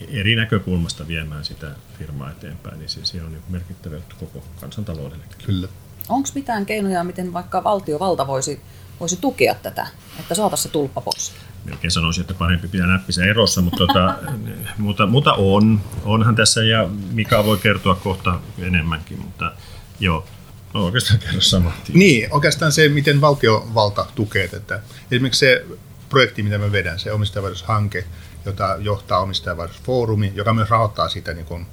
[0.08, 1.66] eri näkökulmasta viemään sitä
[1.98, 5.24] firmaa eteenpäin, niin se, se on niin merkittävä juttu koko kansantaloudelle.
[5.46, 5.68] Kyllä.
[6.08, 8.60] Onko mitään keinoja, miten vaikka valtiovalta voisi,
[9.00, 9.86] voisi tukea tätä,
[10.20, 11.32] että saataisiin se tulppa pois?
[11.64, 14.14] Melkein sanoisin, että parempi pitää näppisä erossa, mutta, tota,
[14.78, 15.80] mutta, mutta on.
[16.04, 19.52] Onhan tässä, ja Mika voi kertoa kohta enemmänkin, mutta
[20.00, 20.26] joo,
[20.74, 24.80] No oikeastaan kerro saman Niin, oikeastaan se, miten valtiovalta tukee tätä.
[25.10, 25.66] Esimerkiksi se
[26.08, 28.04] projekti, mitä mä vedän, se omistajavaihdoushanke,
[28.44, 31.66] jota johtaa omistajavaihdousfoorumi, joka myös rahoittaa sitä, niin kun,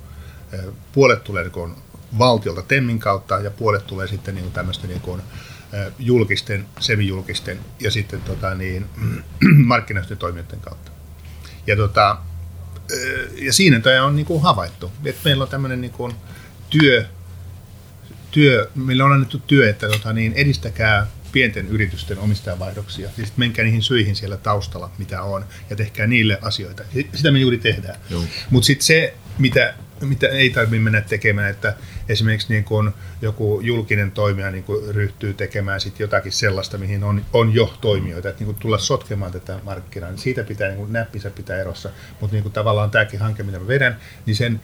[0.92, 1.76] puolet tulee niin kun,
[2.18, 5.22] valtiolta TEMMin kautta ja puolet tulee sitten niin tämmöistä niin kuin,
[6.00, 8.86] julkisten, semijulkisten ja sitten tota, niin,
[9.72, 10.92] markkinaisten toimijoiden kautta.
[11.68, 12.18] Ja, tota,
[13.36, 16.16] ja siinä tämä on niin kuin havaittu, että meillä on tämmöinen niin kuin
[16.70, 17.06] työ,
[18.32, 23.10] työ, meillä on annettu työ, että tota, niin edistäkää pienten yritysten omistajavaihdoksia.
[23.16, 26.84] Siis menkää niihin syihin siellä taustalla, mitä on, ja tehkää niille asioita.
[27.16, 28.00] Sitä me juuri tehdään.
[28.50, 31.74] Mutta sitten se, mitä mitä ei tarvitse mennä tekemään, että
[32.10, 37.26] esimerkiksi niin kuin joku julkinen toimija niin kuin ryhtyy tekemään sit jotakin sellaista, mihin on,
[37.34, 40.94] on jo toimijoita, että niin kuin tulla sotkemaan tätä markkinaa, niin siitä pitää niin kuin
[40.94, 41.90] näppinsä pitää erossa,
[42.22, 44.62] mutta niin tavallaan tämäkin hanke, mitä mä vedän, niin sen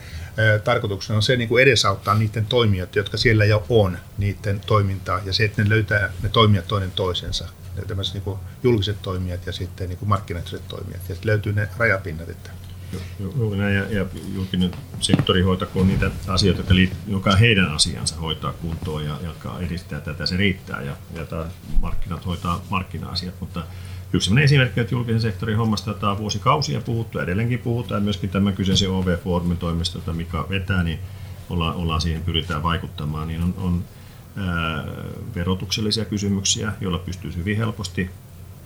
[0.55, 5.33] ä, tarkoituksena on se niin edesauttaa niiden toimijoita, jotka siellä jo on, niiden toimintaa, ja
[5.33, 7.49] se, että ne löytää ne toimijat toinen toisensa,
[7.87, 12.49] tämmöiset niin julkiset toimijat ja sitten niin kuin markkinalliset toimijat, ja löytyy ne rajapinnat, että
[13.57, 19.05] näin, ja, ja julkinen sektori hoitakoon niitä asioita, jotka liit, joka heidän asiansa hoitaa kuntoon
[19.05, 20.81] ja jotka edistää tätä, se riittää.
[20.81, 21.45] Ja, ja tämä
[21.81, 23.63] markkinat hoitaa markkina-asiat, mutta
[24.13, 28.53] yksi sellainen esimerkki, että julkisen sektorin hommasta jota on vuosikausia puhuttu, edelleenkin puhutaan, myöskin tämän
[28.53, 30.99] kyseisen OV-foorumin toimesta, jota Mika vetää, niin
[31.49, 33.83] ollaan, ollaan siihen pyritään vaikuttamaan, niin on, on
[34.35, 34.83] ää,
[35.35, 38.09] verotuksellisia kysymyksiä, joilla pystyy hyvin helposti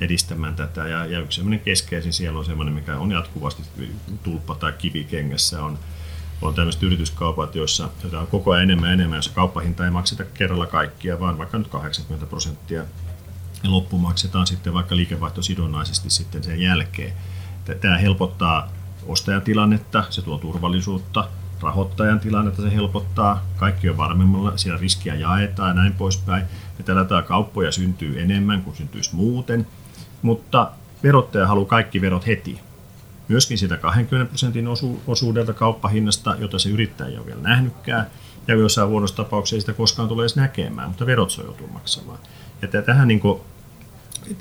[0.01, 0.87] edistämään tätä.
[0.87, 3.63] Ja, ja yksi sellainen keskeisin siellä on sellainen, mikä on jatkuvasti
[4.23, 4.73] tulppa tai
[5.09, 5.79] kengessä on,
[6.41, 10.23] on tämmöiset yrityskaupat, joissa joita on koko ajan enemmän ja enemmän, jossa kauppahinta ei makseta
[10.23, 12.85] kerralla kaikkia, vaan vaikka nyt 80 prosenttia.
[13.63, 17.13] Ja loppu maksetaan sitten vaikka liikevaihtosidonnaisesti sitten sen jälkeen.
[17.81, 18.71] Tämä helpottaa
[19.05, 21.27] ostajan tilannetta, se tuo turvallisuutta,
[21.61, 26.45] rahoittajan tilannetta se helpottaa, kaikki on varmemmalla, siellä riskiä jaetaan ja näin poispäin.
[26.77, 29.67] Ja tällä kauppoja syntyy enemmän kuin syntyisi muuten
[30.27, 30.71] mutta
[31.03, 32.59] verottaja haluaa kaikki verot heti.
[33.27, 38.07] Myöskin sitä 20 prosentin osu- osuudelta kauppahinnasta, jota se yrittäjä ei ole vielä nähnytkään,
[38.47, 42.19] ja jossain huonossa tapauksessa ei sitä koskaan tule edes näkemään, mutta verot se joutuu maksamaan.
[42.61, 43.41] Ja tähän niin kuin,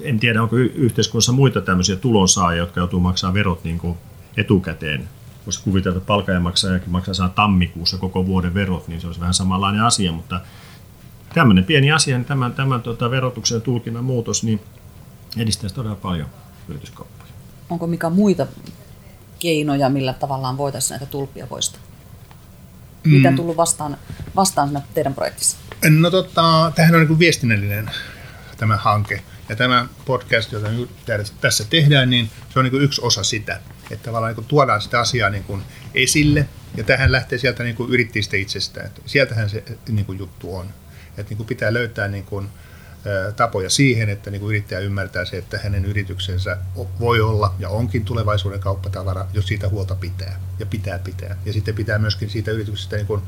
[0.01, 3.99] en tiedä, onko yhteiskunnassa muita tämmöisiä tulonsaajia, jotka joutuu maksamaan verot niin kuin
[4.37, 5.09] etukäteen.
[5.47, 9.35] Voisi kuvitella, että palkaja maksaa maksaa saa tammikuussa koko vuoden verot, niin se olisi vähän
[9.35, 10.41] samanlainen asia, mutta
[11.35, 14.61] tämmöinen pieni asia, niin tämän, tämän tota, verotuksen tulkinnan muutos, niin
[15.37, 16.29] edistäisi todella paljon
[16.69, 17.33] yrityskauppoja.
[17.71, 18.47] Onko mikä muita
[19.39, 21.81] keinoja, millä tavallaan voitaisiin näitä tulppia poistaa?
[23.05, 23.13] Mm.
[23.13, 23.97] Mitä on tullut vastaan,
[24.37, 25.57] vastaan teidän projektissa?
[25.91, 27.91] No tota, tämähän on niin viestinnällinen
[28.57, 29.23] tämä hanke.
[29.49, 30.69] Ja tämä podcast, jota
[31.41, 33.61] tässä tehdään, niin se on niin yksi osa sitä.
[33.91, 35.63] Että tavallaan niin tuodaan sitä asiaa niin
[35.95, 36.49] esille.
[36.77, 38.91] Ja tähän lähtee sieltä niin yrittäjistä itsestään.
[39.07, 40.67] Sieltähän se niin juttu on.
[41.19, 42.49] Että niin pitää löytää niin kuin,
[43.37, 46.59] tapoja siihen, että niin kuin yrittäjä ymmärtää se, että hänen yrityksensä
[47.01, 51.37] voi olla ja onkin tulevaisuuden kauppatavara, jos siitä huolta pitää ja pitää pitää.
[51.45, 53.23] Ja sitten pitää myöskin siitä yrityksestä niin kuin,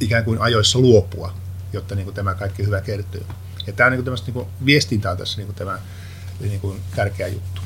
[0.00, 1.34] ikään kuin ajoissa luopua,
[1.72, 3.22] jotta niin kuin tämä kaikki hyvä kertyy.
[3.66, 5.78] Ja tämä on niin kuin niin kuin viestintää on tässä niin kuin tämä
[6.40, 7.62] niin kuin tärkeä juttu.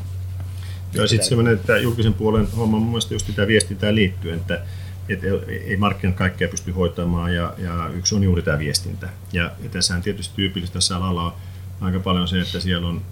[0.92, 4.62] Joo, sitten semmoinen, että julkisen puolen homma mun mielestä just sitä viestintää liittyen, että
[5.08, 5.26] että
[5.66, 9.08] ei markkinat kaikkea pysty hoitamaan ja, ja yksi on juuri tämä viestintä.
[9.32, 11.32] Ja, ja tässähän tietysti tyypillistä tässä alalla on
[11.80, 13.02] aika paljon se, että siellä on,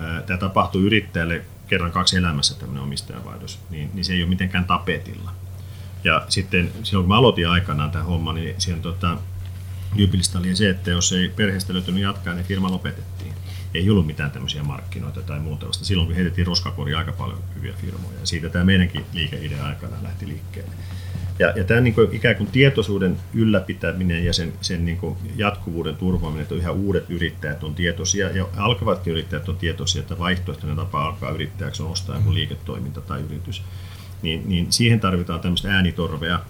[0.00, 4.64] ää, tämä tapahtuu yrittäjälle kerran kaksi elämässä tämmöinen omistajavaihdos, niin, niin se ei ole mitenkään
[4.64, 5.32] tapetilla.
[6.04, 9.18] Ja sitten silloin kun mä aloitin aikanaan tämä homma, niin siellä tota,
[9.96, 13.34] tyypillistä oli se, että jos ei perheestä löytynyt jatkaa, niin firma lopetettiin.
[13.74, 15.84] Ei ollut mitään tämmöisiä markkinoita tai muuta vasta.
[15.84, 18.20] Silloin kun heitettiin roskakori aika paljon hyviä firmoja.
[18.20, 20.72] Ja siitä tämä meidänkin liikeidea aikana lähti liikkeelle.
[21.38, 25.96] Ja, ja tämä niin kuin, ikään kuin tietoisuuden ylläpitäminen ja sen, sen niin kuin jatkuvuuden
[25.96, 31.04] turvaaminen, että yhä uudet yrittäjät on tietoisia ja alkavatkin yrittäjät on tietoisia, että vaihtoehtoinen tapa
[31.04, 33.62] alkaa yrittäjäksi on ostaa joku liiketoiminta tai yritys.
[34.22, 36.40] Niin, niin siihen tarvitaan tämmöistä äänitorvea,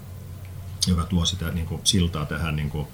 [0.88, 2.86] joka tuo sitä niin kuin, siltaa tähän niin kuin,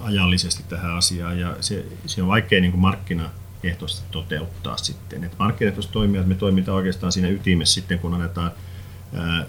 [0.00, 5.24] ajallisesti tähän asiaan ja se, se on vaikea niin kuin markkinaehtoisesti toteuttaa sitten.
[5.24, 8.50] Et markkinaehtoisesti toimijat, me toimitaan oikeastaan siinä ytimessä sitten, kun annetaan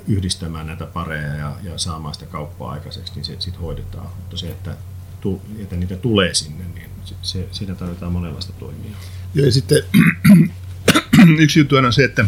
[0.07, 4.09] yhdistämään näitä pareja ja, ja saamaan sitä kauppaa aikaiseksi, niin se sitten hoidetaan.
[4.17, 4.77] Mutta se, että,
[5.21, 6.89] tu, että niitä tulee sinne, niin
[7.21, 8.91] se, siinä tarvitaan monenlaista toimia.
[9.33, 9.83] Joo, ja sitten
[11.43, 12.25] yksi juttu on se, että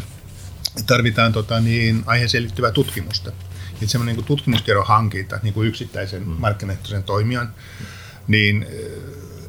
[0.87, 3.29] tarvitaan tota, niin, aiheeseen liittyvää tutkimusta.
[3.29, 3.45] Että
[3.85, 6.35] semmoinen niin tutkimustiedon hankinta niin kuin yksittäisen mm.
[6.39, 7.53] markkinaehtoisen toimijan,
[8.27, 8.65] niin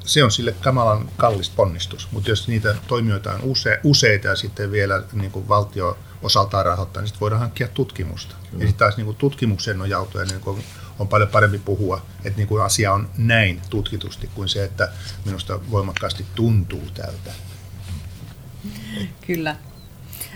[0.04, 2.08] se on sille kamalan kallis ponnistus.
[2.12, 7.00] Mutta jos niitä toimijoita on use, useita ja sitten vielä niin kuin valtio osaltaan rahoittaa,
[7.00, 8.34] niin sitten voidaan hankkia tutkimusta.
[8.50, 8.64] Kyllä.
[8.64, 10.64] Ja sitten taas niin kuin tutkimukseen niin kuin
[10.98, 14.92] on paljon parempi puhua, että niin kuin asia on näin tutkitusti kuin se, että
[15.24, 17.32] minusta voimakkaasti tuntuu tältä.
[19.26, 19.56] Kyllä.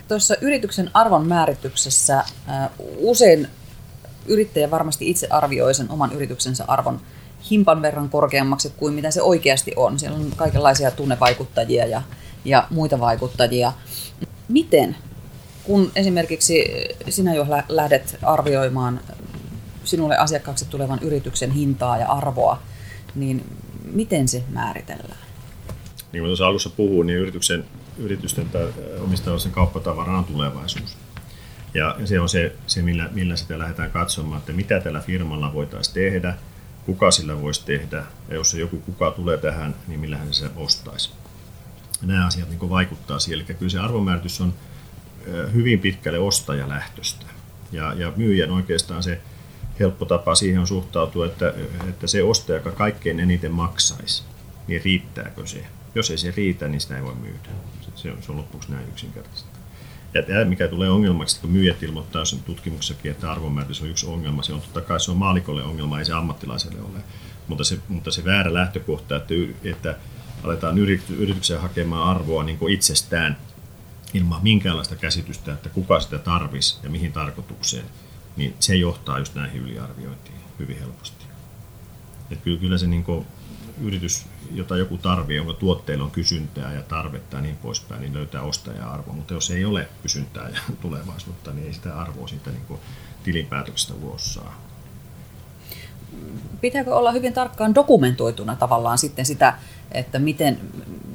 [0.08, 2.24] Tuossa yrityksen arvon määrityksessä
[2.96, 3.48] usein
[4.26, 7.00] yrittäjä varmasti itse arvioi sen oman yrityksensä arvon
[7.50, 9.98] himpan verran korkeammaksi kuin mitä se oikeasti on.
[9.98, 12.02] Siellä on kaikenlaisia tunnevaikuttajia ja,
[12.44, 13.72] ja muita vaikuttajia.
[14.48, 14.96] Miten,
[15.68, 16.64] kun esimerkiksi
[17.08, 19.00] sinä jo lähdet arvioimaan
[19.84, 22.62] sinulle asiakkaaksi tulevan yrityksen hintaa ja arvoa,
[23.14, 23.44] niin
[23.92, 25.26] miten se määritellään?
[26.12, 27.64] Niin kuin tuossa alussa puhuin, niin yrityksen,
[27.98, 28.68] yritysten tai
[29.00, 30.96] omistajuuden kauppatavara on tulevaisuus.
[31.74, 35.94] Ja se on se, se millä, millä sitä lähdetään katsomaan, että mitä tällä firmalla voitaisiin
[35.94, 36.34] tehdä,
[36.86, 40.50] kuka sillä voisi tehdä, ja jos se joku kuka tulee tähän, niin millä hän se
[40.56, 41.10] ostaisi.
[42.02, 44.54] Nämä asiat niin vaikuttaa siihen, eli kyllä se arvomääritys on
[45.54, 47.26] hyvin pitkälle ostajalähtöstä.
[47.72, 49.20] Ja, ja myyjän oikeastaan se
[49.80, 51.54] helppo tapa siihen on suhtautua, että,
[51.88, 54.22] että se ostaja, joka kaikkein eniten maksaisi,
[54.66, 55.64] niin riittääkö se?
[55.94, 57.48] Jos ei se riitä, niin sitä ei voi myydä.
[57.94, 59.58] Se on, se on loppuksi näin yksinkertaisesti.
[60.14, 64.42] Ja tämä, mikä tulee ongelmaksi, kun myyjät ilmoittaa sen tutkimuksessakin, että arvonmääritys on yksi ongelma,
[64.42, 66.98] se on totta kai se on maalikolle ongelma, ei se ammattilaiselle ole.
[67.48, 69.94] Mutta se, mutta se väärä lähtökohta, että, että
[70.44, 70.78] aletaan
[71.18, 73.36] yritykseen hakemaan arvoa niin kuin itsestään
[74.14, 77.84] ilman minkäänlaista käsitystä, että kuka sitä tarvisi ja mihin tarkoitukseen,
[78.36, 81.24] niin se johtaa just näihin yliarviointiin hyvin helposti.
[82.30, 83.26] Että kyllä, kyllä se niin kuin
[83.80, 88.42] yritys, jota joku tarvii, jonka tuotteilla on kysyntää ja tarvetta ja niin poispäin, niin löytää
[88.42, 89.12] ostaja-arvo.
[89.12, 92.80] Mutta jos ei ole kysyntää ja tulevaisuutta, niin ei sitä arvoa siitä niin kuin
[93.24, 94.67] tilinpäätöksestä ulos saa.
[96.60, 99.54] Pitääkö olla hyvin tarkkaan dokumentoituna tavallaan sitten sitä,
[99.92, 100.58] että miten,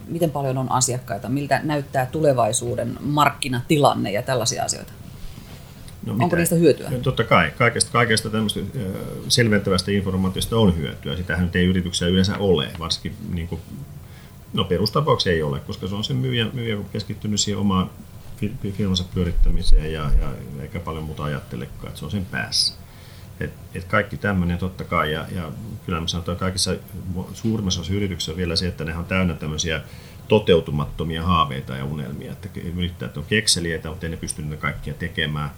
[0.07, 4.93] miten paljon on asiakkaita, miltä näyttää tulevaisuuden markkinatilanne ja tällaisia asioita?
[6.05, 6.89] No, Onko niistä hyötyä?
[6.89, 7.51] No, totta kai.
[7.57, 8.59] Kaikesta, kaikesta tämmöistä
[9.27, 11.17] selventävästä informaatiosta on hyötyä.
[11.17, 13.61] Sitähän nyt ei yrityksiä yleensä ole, varsinkin niin kuin,
[14.53, 17.89] no perustapauksessa ei ole, koska se on se myyjä, myyjä keskittynyt siihen omaan
[18.77, 22.73] firmansa pyörittämiseen ja, ja eikä paljon muuta ajattelekaan, että se on sen päässä.
[23.39, 25.51] Et, et kaikki tämmöinen totta kai, ja, ja
[25.85, 26.75] kyllä mä sanon, että kaikissa
[27.33, 29.81] suurimmassa osassa yrityksissä on vielä se, että ne on täynnä tämmöisiä
[30.27, 35.51] toteutumattomia haaveita ja unelmia, että yrittäjät on kekseliäitä, mutta ei ne pysty niitä kaikkia tekemään.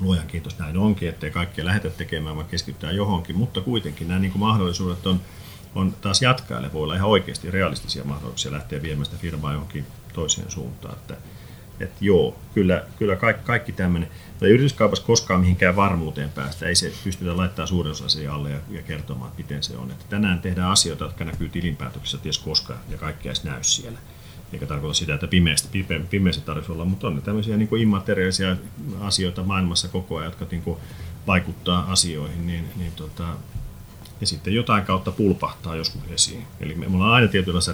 [0.00, 4.32] Luojan kiitos näin onkin, ettei kaikkia lähetä tekemään, vaan keskitytään johonkin, mutta kuitenkin nämä niin
[4.32, 5.20] kuin mahdollisuudet on,
[5.74, 10.50] on taas jatkajalle voi olla ihan oikeasti realistisia mahdollisuuksia lähteä viemään sitä firmaa johonkin toiseen
[10.50, 10.94] suuntaan.
[10.94, 11.16] Että,
[11.80, 14.10] että joo, kyllä, kyllä kaikki, kaikki tämmöinen,
[14.42, 18.58] ei yrityskaupassa koskaan mihinkään varmuuteen päästä, ei se pystytä laittamaan suurin osa siihen alle ja,
[18.70, 19.90] ja kertomaan, että miten se on.
[19.90, 23.98] Että tänään tehdään asioita, jotka näkyy tilinpäätöksessä ties koskaan ja kaikki edes näy siellä
[24.52, 28.56] eikä tarkoita sitä, että pimeästä, pime, pimeästä tarvitsisi olla, mutta on tämmöisiä niin kuin immateriaalisia
[29.00, 30.78] asioita maailmassa koko ajan, jotka niin kuin
[31.26, 33.24] vaikuttaa asioihin, niin, niin tota,
[34.20, 36.46] ja sitten jotain kautta pulpahtaa joskus esiin.
[36.60, 37.72] Eli me ollaan aina tietynlaisessa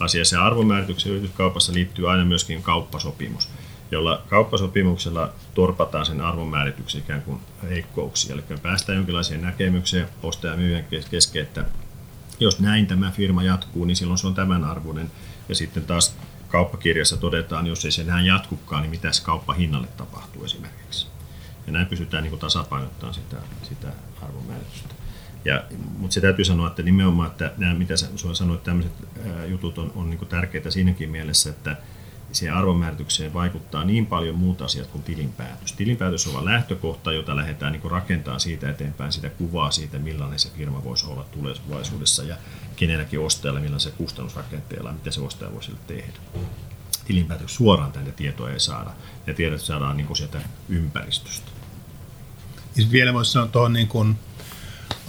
[0.00, 3.48] riskiasiassa ja arvomäärityksen yrityskaupassa liittyy aina myöskin kauppasopimus,
[3.90, 8.34] jolla kauppasopimuksella torpataan sen arvonmäärityksen ikään kuin heikkouksia.
[8.34, 11.64] Eli päästään jonkinlaiseen näkemykseen ostaja ja myyjän kesken, että
[12.40, 15.10] jos näin tämä firma jatkuu, niin silloin se on tämän arvoinen
[15.48, 16.16] ja sitten taas
[16.48, 21.06] kauppakirjassa todetaan, jos ei se enää jatkukaan, niin mitä kauppahinnalle tapahtuu esimerkiksi.
[21.66, 23.88] Ja näin pysytään niin tasapainottamaan sitä, sitä
[24.22, 24.99] arvonmääritystä.
[25.44, 25.64] Ja,
[25.98, 28.92] mutta se täytyy sanoa, että nimenomaan, että nämä, mitä sä sanoit, tämmöiset
[29.48, 31.76] jutut on, on niin tärkeitä siinäkin mielessä, että
[32.32, 35.72] siihen arvonmääritykseen vaikuttaa niin paljon muut asiat kuin tilinpäätös.
[35.72, 40.84] Tilinpäätös on lähtökohta, jota lähdetään niin rakentaa siitä eteenpäin sitä kuvaa siitä, millainen se firma
[40.84, 42.36] voisi olla tulevaisuudessa ja
[42.76, 46.18] kenelläkin ostajalla, millainen se kustannusrakenteella, mitä se ostaja voisi tehdä.
[47.04, 48.90] Tilinpäätöks suoraan tänne tietoa ei saada,
[49.26, 51.50] ja tiedot saadaan niin sieltä ympäristöstä.
[52.76, 54.18] Ja vielä voisi sanoa tuohon niin kuin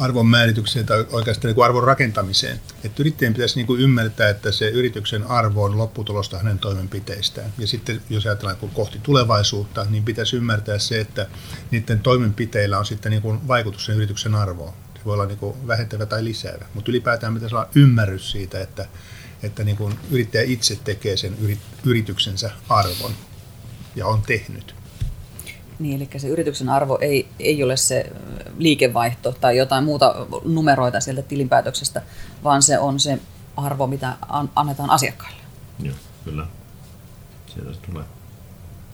[0.02, 2.62] arvon määritykseen tai oikeastaan niin kuin arvon rakentamiseen.
[2.84, 7.54] Että yrittäjän pitäisi niin kuin ymmärtää, että se yrityksen arvo on lopputulosta hänen toimenpiteistään.
[7.58, 11.28] Ja sitten jos ajatellaan kun kohti tulevaisuutta, niin pitäisi ymmärtää se, että
[11.72, 14.74] niiden toimenpiteillä on sitten niin kuin vaikutus sen yrityksen arvoon.
[14.96, 18.88] Se voi olla niin kuin vähentävä tai lisäävä, mutta ylipäätään pitäisi olla ymmärrys siitä, että,
[19.44, 21.38] että niin kuin yrittäjä itse tekee sen
[21.84, 23.12] yrityksensä arvon
[23.96, 24.81] ja on tehnyt.
[25.82, 28.12] Niin, eli se yrityksen arvo ei, ei ole se
[28.58, 30.16] liikevaihto tai jotain muuta
[30.46, 32.02] numeroita sieltä tilinpäätöksestä,
[32.44, 33.20] vaan se on se
[33.58, 34.14] arvo, mitä
[34.56, 35.42] annetaan asiakkaille.
[35.80, 36.46] Joo, kyllä.
[37.54, 38.04] Sieltä se tulee.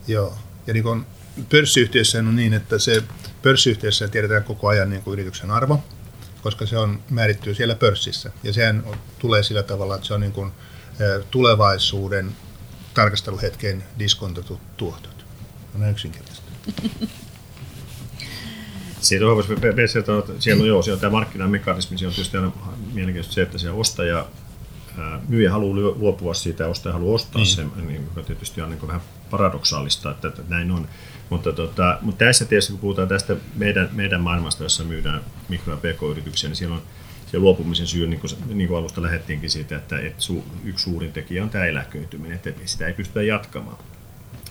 [0.07, 0.33] Joo,
[0.67, 1.05] ja niin kuin
[1.49, 3.03] pörssiyhtiössä on niin, että se
[3.41, 5.83] pörssiyhtiössä tiedetään koko ajan niin kuin yrityksen arvo,
[6.41, 8.31] koska se on määrittyy siellä pörssissä.
[8.43, 8.83] Ja sehän
[9.19, 10.51] tulee sillä tavalla, että se on niin kuin
[11.31, 12.35] tulevaisuuden
[12.93, 15.25] tarkasteluhetken diskontatut tuotot.
[15.75, 16.46] On näin yksinkertaisesti.
[19.01, 19.43] Siitä on
[20.39, 22.51] siellä on, joo, siellä on tämä markkinamekanismi, siellä on tietysti aina
[22.93, 24.25] mielenkiintoista se, että se ostaja,
[25.27, 27.55] myyjä haluaa luopua siitä ja ostaja haluaa ostaa niin.
[27.55, 30.87] sen, niin, joka tietysti on niin vähän paradoksaalista, että, että näin on.
[31.29, 35.77] Mutta, tota, mutta tässä tietysti, kun puhutaan tästä meidän, meidän maailmasta, jossa myydään mikro- ja
[35.77, 36.81] pk-yrityksiä, niin siellä on
[37.31, 41.13] se luopumisen syy, niin kuin, niin kuin alusta lähdettiinkin siitä, että, että su, yksi suurin
[41.13, 43.77] tekijä on tämä eläköityminen, että sitä ei pystytä jatkamaan.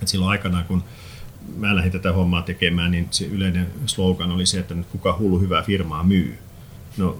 [0.02, 0.84] Et silloin aikanaan, kun
[1.56, 5.38] mä lähdin tätä hommaa tekemään, niin se yleinen slogan oli se, että nyt kuka hullu
[5.38, 6.38] hyvää firmaa myy.
[6.96, 7.18] No,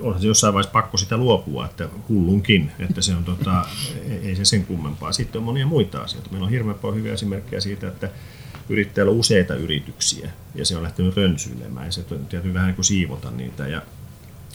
[0.00, 3.64] onhan se jossain vaiheessa pakko sitä luopua, että hullunkin, että se on tota,
[4.22, 5.12] ei se sen kummempaa.
[5.12, 6.30] Sitten on monia muita asioita.
[6.30, 8.10] Meillä on hirveän paljon hyviä esimerkkejä siitä, että
[8.68, 12.84] yrittäjällä on useita yrityksiä ja se on lähtenyt rönsyilemään ja se täytyy vähän niin kuin
[12.84, 13.82] siivota niitä ja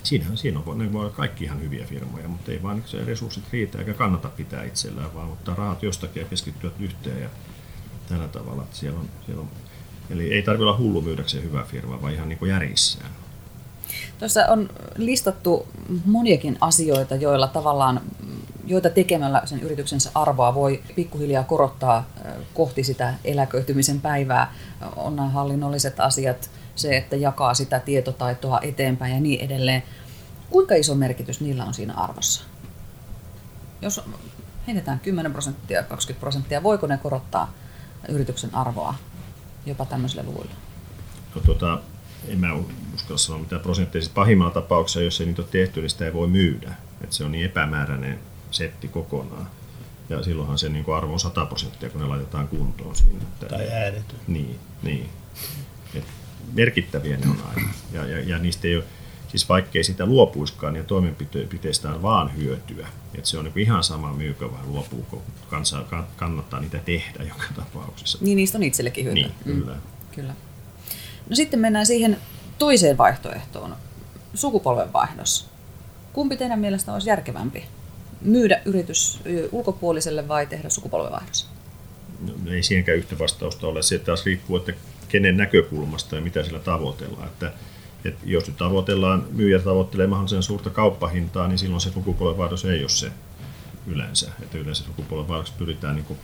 [0.03, 3.43] siinähän siinä on, ne voi olla kaikki ihan hyviä firmoja, mutta ei vaan se resurssit
[3.51, 7.29] riitä eikä kannata pitää itsellään, vaan ottaa rahat jostakin ja keskittyä yhteen ja
[8.13, 8.63] tällä tavalla.
[8.63, 9.49] Että siellä on, siellä on,
[10.09, 13.09] eli ei tarvitse olla hullu myydäkseen hyvää firmaa, vaan ihan niin kuin järjissään.
[14.19, 15.67] Tuossa on listattu
[16.05, 18.01] moniakin asioita, joilla tavallaan,
[18.65, 22.09] joita tekemällä sen yrityksensä arvoa voi pikkuhiljaa korottaa
[22.53, 24.53] kohti sitä eläköitymisen päivää.
[24.95, 29.83] On nämä hallinnolliset asiat, se, että jakaa sitä tietotaitoa eteenpäin ja niin edelleen.
[30.49, 32.43] Kuinka iso merkitys niillä on siinä arvossa?
[33.81, 34.01] Jos
[34.67, 37.53] heitetään 10 prosenttia, 20 prosenttia, voiko ne korottaa
[38.09, 38.95] yrityksen arvoa
[39.65, 40.53] jopa tämmöisillä luvuilla?
[41.35, 41.79] No, tota,
[42.27, 42.47] en mä
[42.93, 44.03] uskalla sanoa mitään prosentteja.
[44.13, 46.75] Pahimmalla tapauksessa, jos ei niitä ole tehty, niin sitä ei voi myydä.
[47.01, 48.19] Et se on niin epämääräinen
[48.51, 49.47] setti kokonaan.
[50.09, 53.21] Ja silloinhan se niin arvo on 100 prosenttia, kun ne laitetaan kuntoon siinä.
[53.21, 54.15] Että, tai ääretty.
[54.27, 55.09] Niin, niin.
[55.95, 56.05] Et
[56.53, 57.69] merkittäviä ne on aina.
[57.91, 58.83] Ja, ja, ja niistä ei ole,
[59.33, 62.87] siis vaikkei sitä luopuiskaan, niin toimenpiteistä on vaan hyötyä.
[63.17, 65.83] Et se on niin ihan sama myykö vai luopuuko, kansa,
[66.15, 68.17] kannattaa niitä tehdä joka tapauksessa.
[68.21, 69.23] Niin niistä on itsellekin hyötyä.
[69.23, 69.73] Niin, kyllä.
[69.73, 69.81] Mm,
[70.15, 70.33] kyllä.
[71.29, 72.17] No sitten mennään siihen
[72.59, 73.75] toiseen vaihtoehtoon,
[74.33, 75.49] sukupolvenvaihdos.
[76.13, 77.65] Kumpi teidän mielestä olisi järkevämpi?
[78.21, 79.19] Myydä yritys
[79.51, 81.49] ulkopuoliselle vai tehdä sukupolvenvaihdos?
[82.27, 83.81] No, ei siihenkään yhtä vastausta ole.
[83.81, 84.73] Se taas riippuu, että
[85.09, 87.27] kenen näkökulmasta ja mitä sillä tavoitellaan.
[87.27, 87.51] Että,
[88.05, 92.89] että jos nyt tavoitellaan, myyjä tavoittelee mahdollisen suurta kauppahintaa, niin silloin se sukupolvenvaihdos ei ole
[92.89, 93.11] se
[93.87, 94.31] yleensä.
[94.41, 96.19] Että yleensä sukupolvenvaihdoksessa pyritään niin kuin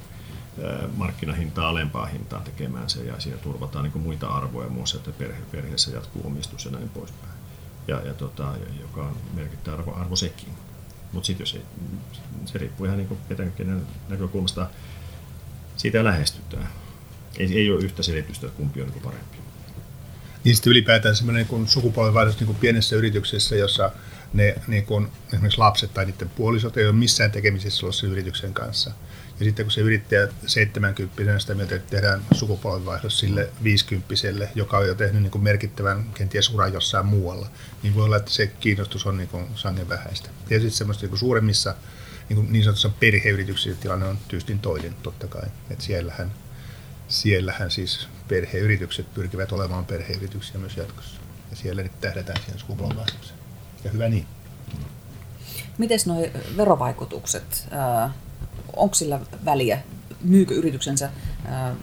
[0.95, 5.91] markkinahintaa alempaa hintaa tekemään se ja siinä turvataan niin muita arvoja, muun että perhe, perheessä
[5.91, 7.33] jatkuu omistus ja näin poispäin.
[7.87, 10.49] Ja, ja tota, joka on merkittävä arvo, arvo sekin.
[11.11, 11.61] Mutta sitten jos ei,
[12.45, 14.67] se riippuu ihan niin kenen näkökulmasta
[15.77, 16.69] siitä lähestytään.
[17.37, 19.37] Ei, ei ole yhtä selitystä, että kumpi on niin parempi.
[20.43, 23.91] Niin sitten ylipäätään semmoinen niin sukupolvenvaihdos niin pienessä yrityksessä, jossa
[24.33, 28.53] ne niin kuin, esimerkiksi lapset tai niiden puolisot ei ole missään tekemisissä ollut sen yrityksen
[28.53, 28.91] kanssa–
[29.39, 34.13] ja sitten kun se yrittäjä 70 sitä mieltä, että tehdään sukupolvenvaihdos sille 50
[34.55, 37.47] joka on jo tehnyt niin kuin merkittävän kenties uran jossain muualla,
[37.83, 40.29] niin voi olla, että se kiinnostus on niin sangen vähäistä.
[40.47, 41.75] Tietysti semmoista niin kuin suuremmissa
[42.29, 45.47] niin, kuin niin sanotussa perheyrityksissä tilanne on tyystin toinen totta kai.
[45.69, 46.31] Että siellähän,
[47.09, 51.21] siellähän siis perheyritykset pyrkivät olemaan perheyrityksiä myös jatkossa.
[51.49, 53.39] Ja siellä nyt tähdätään siihen sukupolvenvaihdokseen.
[53.83, 54.25] Ja hyvä niin.
[55.77, 56.25] Miten nuo
[56.57, 57.67] verovaikutukset?
[58.73, 59.79] onko sillä väliä,
[60.21, 61.09] myykö yrityksensä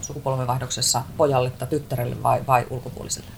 [0.01, 3.31] sukupolvenvaihdoksessa pojalle tai tyttärelle vai, vai ulkopuoliselle?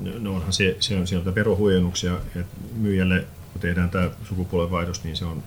[0.00, 5.16] No, no onhan se, se on sieltä verohuojennuksia, että myyjälle kun tehdään tämä sukupolvenvaihdos, niin
[5.16, 5.42] se on,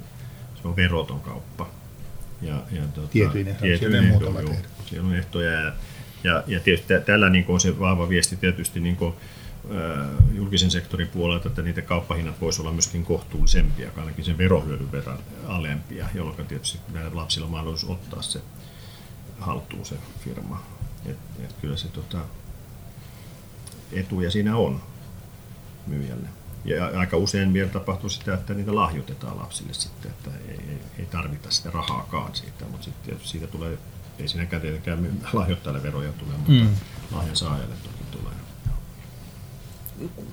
[0.61, 1.67] se on veroton kauppa.
[2.41, 4.39] Ja, ja tuota, tietyin ehdoin, siellä, muutama
[4.85, 5.73] siellä on ehtoja ja,
[6.23, 9.13] ja, ja tietysti tällä niin on se vahva viesti tietysti niin kuin,
[10.33, 16.09] julkisen sektorin puolelta, että niiden kauppahinnat voisivat olla myöskin kohtuullisempia, ainakin sen verohyödyn verran alempia,
[16.13, 18.41] jolloin tietysti meidän lapsilla on mahdollisuus ottaa se
[19.39, 20.63] haltuun se firma.
[21.05, 22.17] Et, et kyllä se tota,
[23.91, 24.81] etuja siinä on
[25.87, 26.27] myyjälle.
[26.65, 31.05] Ja aika usein vielä tapahtuu sitä, että niitä lahjoitetaan lapsille sitten, että ei, ei, ei
[31.05, 33.77] tarvita sitä rahaakaan siitä, mutta sitten siitä tulee,
[34.19, 36.75] ei siinäkään tietenkään lahjoittajalle veroja tule, mutta mm.
[37.11, 38.33] lahjan saajalle toki tulee.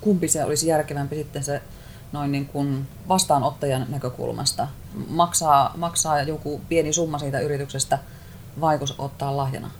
[0.01, 1.61] kumpi se olisi järkevämpi sitten se
[2.11, 4.67] noin niin kuin vastaanottajan näkökulmasta?
[5.07, 7.99] Maksaa, maksaa joku pieni summa siitä yrityksestä
[8.61, 9.71] vai ottaa lahjana?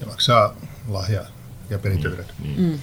[0.00, 0.54] Ja maksaa
[0.88, 1.24] lahja
[1.70, 2.34] ja perintöverot.
[2.38, 2.64] Mm.
[2.64, 2.78] Mm.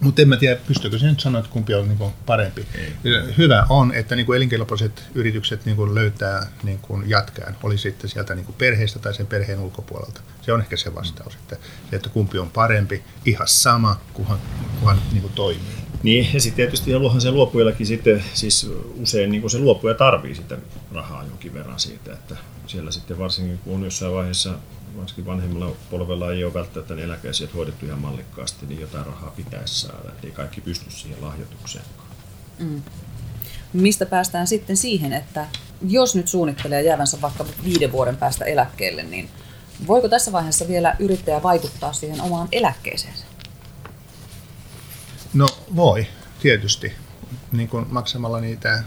[0.00, 2.66] Mutta en mä tiedä, pystyykö se nyt sanoa, että kumpi on niin parempi.
[2.74, 2.92] Ei.
[3.38, 8.98] Hyvä on, että niin elinkelpoiset yritykset niin löytää niin jatkään, oli sitten sieltä niin perheestä
[8.98, 10.20] tai sen perheen ulkopuolelta.
[10.42, 11.56] Se on ehkä se vastaus, että,
[11.92, 14.38] että kumpi on parempi, ihan sama, kunhan,
[14.80, 15.88] kunhan niin toimii.
[16.02, 20.58] Niin, ja sitten tietysti haluahan se luopujallakin sitten, siis usein niin se luopuja tarvii sitä
[20.92, 22.36] rahaa jonkin verran siitä, että
[22.66, 24.54] siellä sitten varsinkin kun on jossain vaiheessa
[24.98, 29.80] varsinkin vanhemmalla polvella ei ole välttämättä ne eläkeasiat hoidettu ihan mallikkaasti, niin jotain rahaa pitäisi
[29.80, 31.84] saada, ei kaikki pysty siihen lahjoitukseen.
[32.58, 32.82] Mm.
[33.72, 35.46] Mistä päästään sitten siihen, että
[35.88, 39.30] jos nyt suunnittelee jäävänsä vaikka viiden vuoden päästä eläkkeelle, niin
[39.86, 43.14] voiko tässä vaiheessa vielä yrittäjä vaikuttaa siihen omaan eläkkeeseen?
[45.34, 46.06] No voi,
[46.40, 46.92] tietysti.
[47.52, 48.82] Niin kuin maksamalla niitä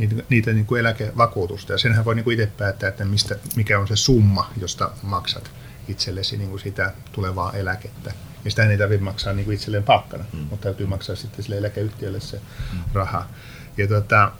[0.00, 1.72] niitä, niitä niin kuin eläkevakuutusta.
[1.72, 5.50] Ja senhän voi niin kuin itse päättää, että mistä, mikä on se summa, josta maksat
[5.88, 8.12] itsellesi niin kuin sitä tulevaa eläkettä.
[8.44, 10.38] Ja sitä ei tarvitse maksaa niin kuin itselleen palkkana, mm.
[10.38, 12.40] mutta täytyy maksaa sitten sille eläkeyhtiölle se
[12.72, 12.78] mm.
[12.94, 13.28] raha.
[13.76, 14.32] Ja, tota,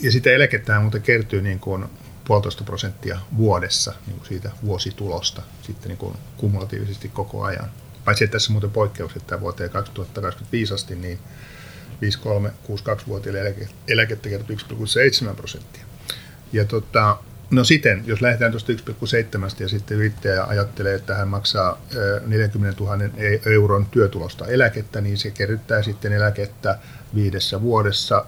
[0.00, 1.84] ja sitä eläkettä muuten kertyy niin kuin
[2.24, 7.70] puolitoista prosenttia vuodessa niin kuin siitä vuositulosta sitten niin kuin kumulatiivisesti koko ajan.
[8.04, 11.18] Paitsi että tässä muuten poikkeus, että vuoteen 2025 asti niin
[12.02, 15.84] 53-62-vuotiaille eläke, eläkettä kertoo 1,7 prosenttia.
[16.52, 17.18] Ja tota,
[17.50, 18.78] no siten, jos lähdetään tuosta 1,7
[19.58, 21.80] ja sitten yrittäjä ajattelee, että hän maksaa
[22.26, 26.78] 40 000 e-, euron työtulosta eläkettä, niin se kerryttää sitten eläkettä
[27.14, 28.24] viidessä vuodessa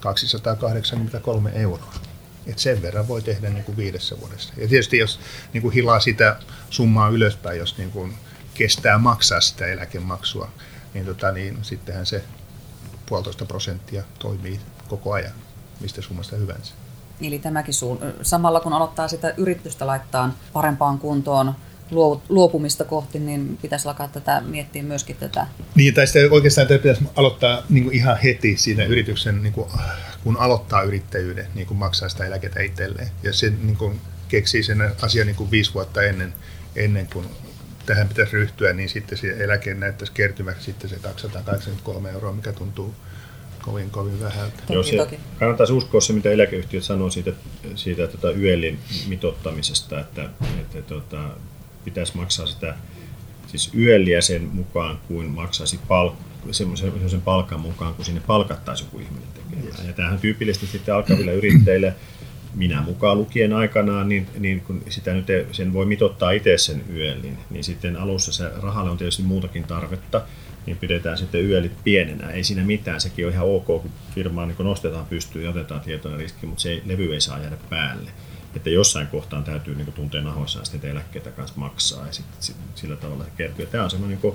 [0.00, 1.94] 283 euroa.
[2.46, 4.52] Et sen verran voi tehdä niin kuin viidessä vuodessa.
[4.56, 5.20] Ja tietysti jos
[5.52, 6.36] niin kuin hilaa sitä
[6.70, 8.14] summaa ylöspäin, jos niin kuin
[8.54, 10.50] kestää maksaa sitä eläkemaksua,
[10.94, 12.24] niin, tota, niin sittenhän se
[13.08, 15.32] puolitoista prosenttia toimii koko ajan,
[15.80, 16.74] mistä summasta hyvänsä.
[17.20, 21.54] Eli tämäkin suun, samalla kun aloittaa sitä yritystä laittaa parempaan kuntoon,
[22.28, 25.46] luopumista kohti, niin pitäisi alkaa tätä miettiä myöskin tätä.
[25.74, 29.68] Niin, tai sitten oikeastaan tätä pitäisi aloittaa niin kuin ihan heti siinä yrityksen, niin kuin,
[30.24, 33.08] kun aloittaa yrittäjyyden, niin kuin maksaa sitä eläketä itselleen.
[33.22, 36.34] Ja se niin kuin, keksii sen asian niin kuin viisi vuotta ennen,
[36.76, 37.26] ennen kuin
[37.88, 42.94] tähän pitäisi ryhtyä, niin sitten se eläke näyttäisi kertymäksi sitten se 283 euroa, mikä tuntuu
[43.62, 44.62] kovin, kovin vähältä.
[44.68, 44.96] Joo, se,
[45.38, 47.32] kannattaisi uskoa se, mitä eläkeyhtiöt sanoo siitä,
[47.74, 50.30] siitä tota, YELin mitottamisesta, että,
[50.60, 51.30] että tota,
[51.84, 52.74] pitäisi maksaa sitä
[53.46, 56.14] siis YELiä sen mukaan, kuin maksaisi palk,
[56.50, 59.66] semmoisen, semmoisen palkan mukaan, kun sinne palkattaisi joku ihminen tekemään.
[59.66, 59.86] Yes.
[59.86, 61.94] Ja tämähän tyypillisesti sitten alkaville yrittäjille
[62.54, 67.38] minä mukaan lukien aikanaan, niin, niin kun sitä nyt sen voi mitottaa itse sen yölin,
[67.50, 70.22] niin sitten alussa se rahalle on tietysti muutakin tarvetta,
[70.66, 72.30] niin pidetään sitten yölit pienenä.
[72.30, 75.80] Ei siinä mitään, sekin on ihan ok, kun firmaa niin kun nostetaan pystyyn ja otetaan
[75.80, 78.10] tietoinen riski, mutta se ei, levy ei saa jäädä päälle.
[78.56, 82.96] Että jossain kohtaan täytyy niin tuntea nahoissaan sitten eläkkeitä kanssa maksaa ja sitten, sit, sillä
[82.96, 83.66] tavalla se kertyy.
[83.66, 84.34] Tämä on semmoinen niin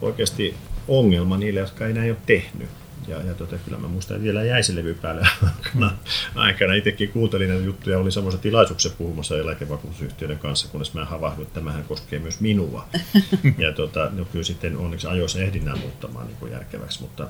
[0.00, 0.54] oikeasti
[0.88, 2.68] ongelma niille, jotka ei näin ole tehnyt.
[3.10, 5.92] Ja, ja tota, kyllä mä muistan, että vielä jäi se levy päälle aikana.
[6.34, 6.74] aikana.
[6.74, 11.84] Itsekin kuuntelin näitä juttuja, oli samassa tilaisuuksessa puhumassa eläkevakuutusyhtiöiden kanssa, kunnes mä havahduin, että tämähän
[11.84, 12.88] koskee myös minua.
[13.58, 17.28] ja tota, no, kyllä sitten onneksi ajoissa ehdin nämä muuttamaan niin kuin järkeväksi, mutta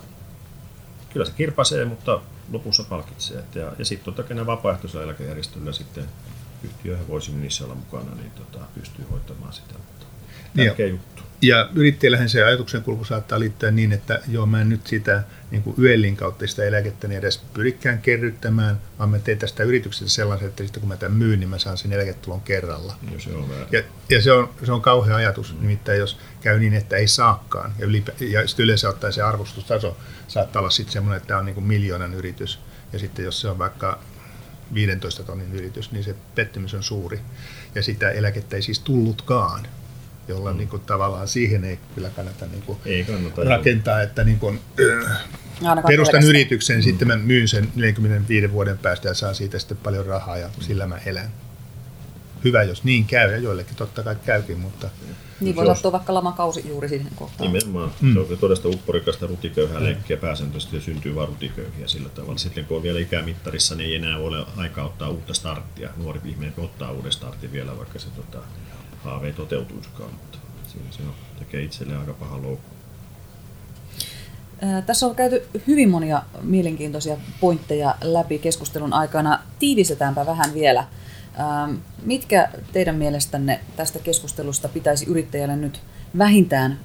[1.12, 2.20] kyllä se kirpasee, mutta
[2.53, 3.45] lopussa palkitsee.
[3.55, 6.05] Ja, ja sitten totta kai nämä vapaaehtoisilla eläkejärjestöillä sitten
[6.62, 9.74] yhtiöihin voisi niissä olla mukana, niin tota, pystyy hoitamaan sitä.
[9.74, 10.07] Mutta
[10.57, 11.22] tärkeä niin juttu.
[11.42, 15.62] Ja yrittäjällähän se ajatuksen kulku saattaa liittyä niin, että joo, mä en nyt sitä niin
[15.62, 20.48] kuin YELin kautta sitä eläkettä niin edes pyrikään kerryttämään, vaan mä teen tästä yrityksestä sellaisen,
[20.48, 22.94] että sitten kun mä tämän myyn, niin mä saan sen eläketulon kerralla.
[23.12, 25.61] Ja se on, ja, ja se, on, se on kauhea ajatus, mm.
[25.61, 29.96] nimittäin jos käy niin, että ei saakaan, ja, ylipä, ja sitten yleensä ottaen se arvostustaso
[30.28, 32.59] saattaa olla sitten semmoinen, että tämä on niin kuin miljoonan yritys,
[32.92, 33.98] ja sitten jos se on vaikka
[34.74, 37.20] 15 tonnin yritys, niin se pettymys on suuri,
[37.74, 39.66] ja sitä eläkettä ei siis tullutkaan
[40.29, 40.59] jolla mm.
[40.59, 44.05] niin kuin, tavallaan siihen ei kyllä kannata, niin kuin, ei kannata rakentaa, jo.
[44.05, 44.61] että niin kuin,
[45.03, 46.83] äh, perustan yrityksen, mm.
[46.83, 50.62] sitten mä myyn sen 45 vuoden päästä ja saan siitä sitten paljon rahaa ja mm.
[50.62, 51.31] sillä mä elän.
[52.45, 54.91] Hyvä, jos niin käy, ja joillekin totta kai käykin, mutta...
[55.41, 57.53] Niin voi sattua vaikka lamakausi juuri siihen kohtaan.
[57.53, 57.93] Nimenomaan.
[58.01, 58.12] Mm.
[58.12, 62.39] Se on todesta upporikasta rutiköyhää leikkiä pääsääntöisesti ja syntyy vain rutiköyhiä sillä tavalla.
[62.39, 65.91] Sitten kun on vielä ikämittarissa, niin ei enää ole aika ottaa uutta starttia.
[65.97, 68.39] Nuori ihminen ottaa uuden startin vielä, vaikka se tota,
[69.05, 72.74] haave ei toteutuisikaan, mutta siinä se on, tekee itselleen aika paha loukku.
[74.86, 79.38] Tässä on käyty hyvin monia mielenkiintoisia pointteja läpi keskustelun aikana.
[79.59, 80.86] Tiivistetäänpä vähän vielä.
[82.03, 85.80] Mitkä teidän mielestänne tästä keskustelusta pitäisi yrittäjälle nyt
[86.18, 86.80] vähintään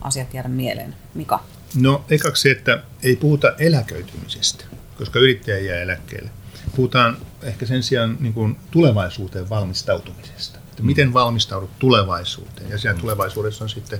[0.00, 0.94] asiat jäädä mieleen?
[1.14, 1.44] Mika?
[1.74, 4.64] No ekaksi se, että ei puhuta eläköitymisestä,
[4.98, 6.30] koska yrittäjä jää eläkkeelle.
[6.76, 10.58] Puhutaan ehkä sen sijaan niin kuin tulevaisuuteen valmistautumisesta.
[10.76, 12.70] Että miten valmistaudut tulevaisuuteen.
[12.70, 13.98] Ja siellä tulevaisuudessa on sitten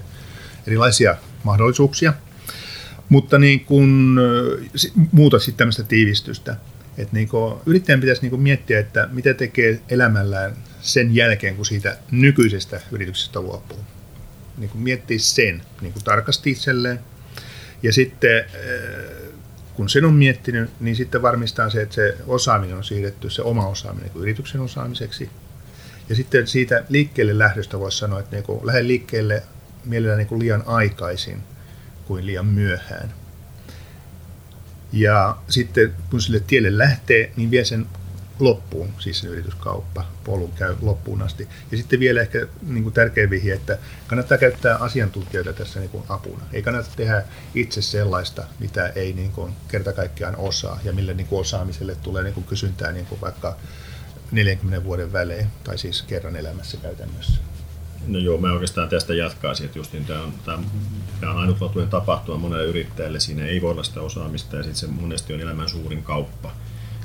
[0.66, 2.14] erilaisia mahdollisuuksia.
[3.09, 4.16] Mutta niin kuin,
[5.12, 6.57] muuta sitten tämmöistä tiivistystä.
[6.99, 11.97] Että niin kuin, yrittäjän pitäisi niin miettiä, että mitä tekee elämällään sen jälkeen, kun siitä
[12.11, 13.81] nykyisestä yrityksestä luopuu.
[14.59, 17.01] Niin miettiä sen niin tarkasti itselleen.
[17.83, 18.45] Ja sitten
[19.74, 23.66] kun sen on miettinyt, niin sitten varmistaa se, että se osaaminen on siirretty, se oma
[23.66, 25.31] osaaminen yrityksen osaamiseksi.
[26.09, 29.42] Ja sitten siitä liikkeelle lähdöstä voisi sanoa, että niin lähde liikkeelle
[29.84, 31.42] mielellään niin kuin liian aikaisin
[32.07, 33.14] kuin liian myöhään.
[34.92, 37.86] Ja sitten kun sille tielle lähtee, niin vie sen
[38.38, 41.48] loppuun, siis sen yrityskauppa, polun käy loppuun asti.
[41.70, 46.04] Ja sitten vielä ehkä niin kuin tärkeä vihje, että kannattaa käyttää asiantuntijoita tässä niin kuin
[46.09, 46.44] apuna.
[46.52, 51.26] Ei kannata tehdä itse sellaista, mitä ei niin kuin kerta kaikkiaan osaa ja mille niin
[51.26, 53.57] kuin osaamiselle tulee niin kuin kysyntää niin kuin vaikka
[54.33, 57.41] 40 vuoden välein, tai siis kerran elämässä käytännössä.
[58.07, 60.33] No joo, mä oikeastaan tästä jatkaisin, että justiin tämä on,
[61.20, 63.20] tämä, on ainutlaatuinen tapahtuma monelle yrittäjälle.
[63.20, 66.53] Siinä ei voi olla sitä osaamista ja sitten se monesti on elämän suurin kauppa.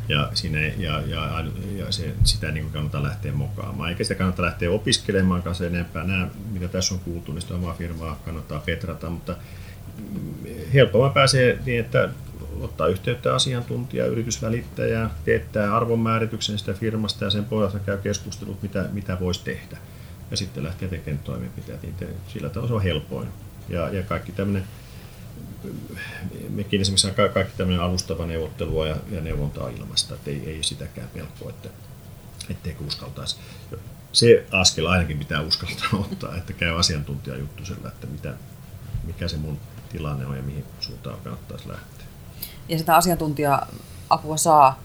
[0.10, 1.44] Ja, siinä, ja, ja,
[1.76, 3.90] ja se, sitä niin kannattaa lähteä mokaamaan.
[3.90, 6.04] Eikä sitä kannata lähteä opiskelemaan kanssa enempää.
[6.04, 9.36] Nämä, mitä tässä on kuultu, niin sitä omaa firmaa kannattaa petrata, mutta
[10.74, 12.10] helpommin pääsee niin, että
[12.62, 19.20] ottaa yhteyttä asiantuntijaa, yritysvälittäjää, teettää arvonmäärityksen sitä firmasta ja sen pohjalta käy keskustelut, mitä, mitä
[19.20, 19.78] voisi tehdä.
[20.32, 21.88] Ja sitten lähtee tekemään toimenpiteitä.
[21.88, 23.28] Niin sillä tavalla se on helpoin.
[23.70, 24.64] Ja, ja kaikki tämmöinen,
[26.49, 31.49] mekin esimerkiksi kaikki tämmöinen alustava neuvottelua ja, ja neuvontaa ilmasta, että ei, ei sitäkään pelkoa,
[31.49, 31.70] että
[32.49, 33.36] etteikö uskaltaisi.
[34.12, 38.34] Se askel ainakin pitää uskaltaa ottaa, että käy asiantuntijajuttusella, että mitä,
[39.03, 39.59] mikä se mun
[39.91, 42.01] tilanne on ja mihin suuntaan kannattaisi lähteä
[42.70, 44.84] ja sitä asiantuntija-apua saa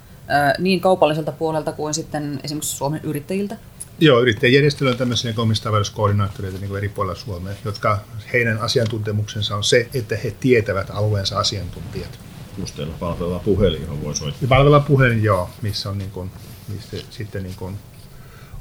[0.59, 3.57] niin kaupalliselta puolelta kuin sitten esimerkiksi Suomen yrittäjiltä?
[3.99, 7.99] Joo, yrittäjäjärjestöllä on tämmöisiä omistajavaljuuskoordinaattoreita niin eri puolilla Suomea, jotka
[8.33, 12.19] heidän asiantuntemuksensa on se, että he tietävät alueensa asiantuntijat.
[12.59, 14.61] Just teillä puhelin, johon voi soittaa.
[14.73, 16.31] Ja puhelin, joo, missä on niin kuin,
[16.69, 17.79] mistä sitten niin kuin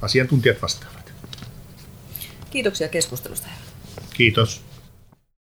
[0.02, 1.14] asiantuntijat vastaavat.
[2.52, 3.48] Kiitoksia keskustelusta.
[4.14, 4.62] Kiitos.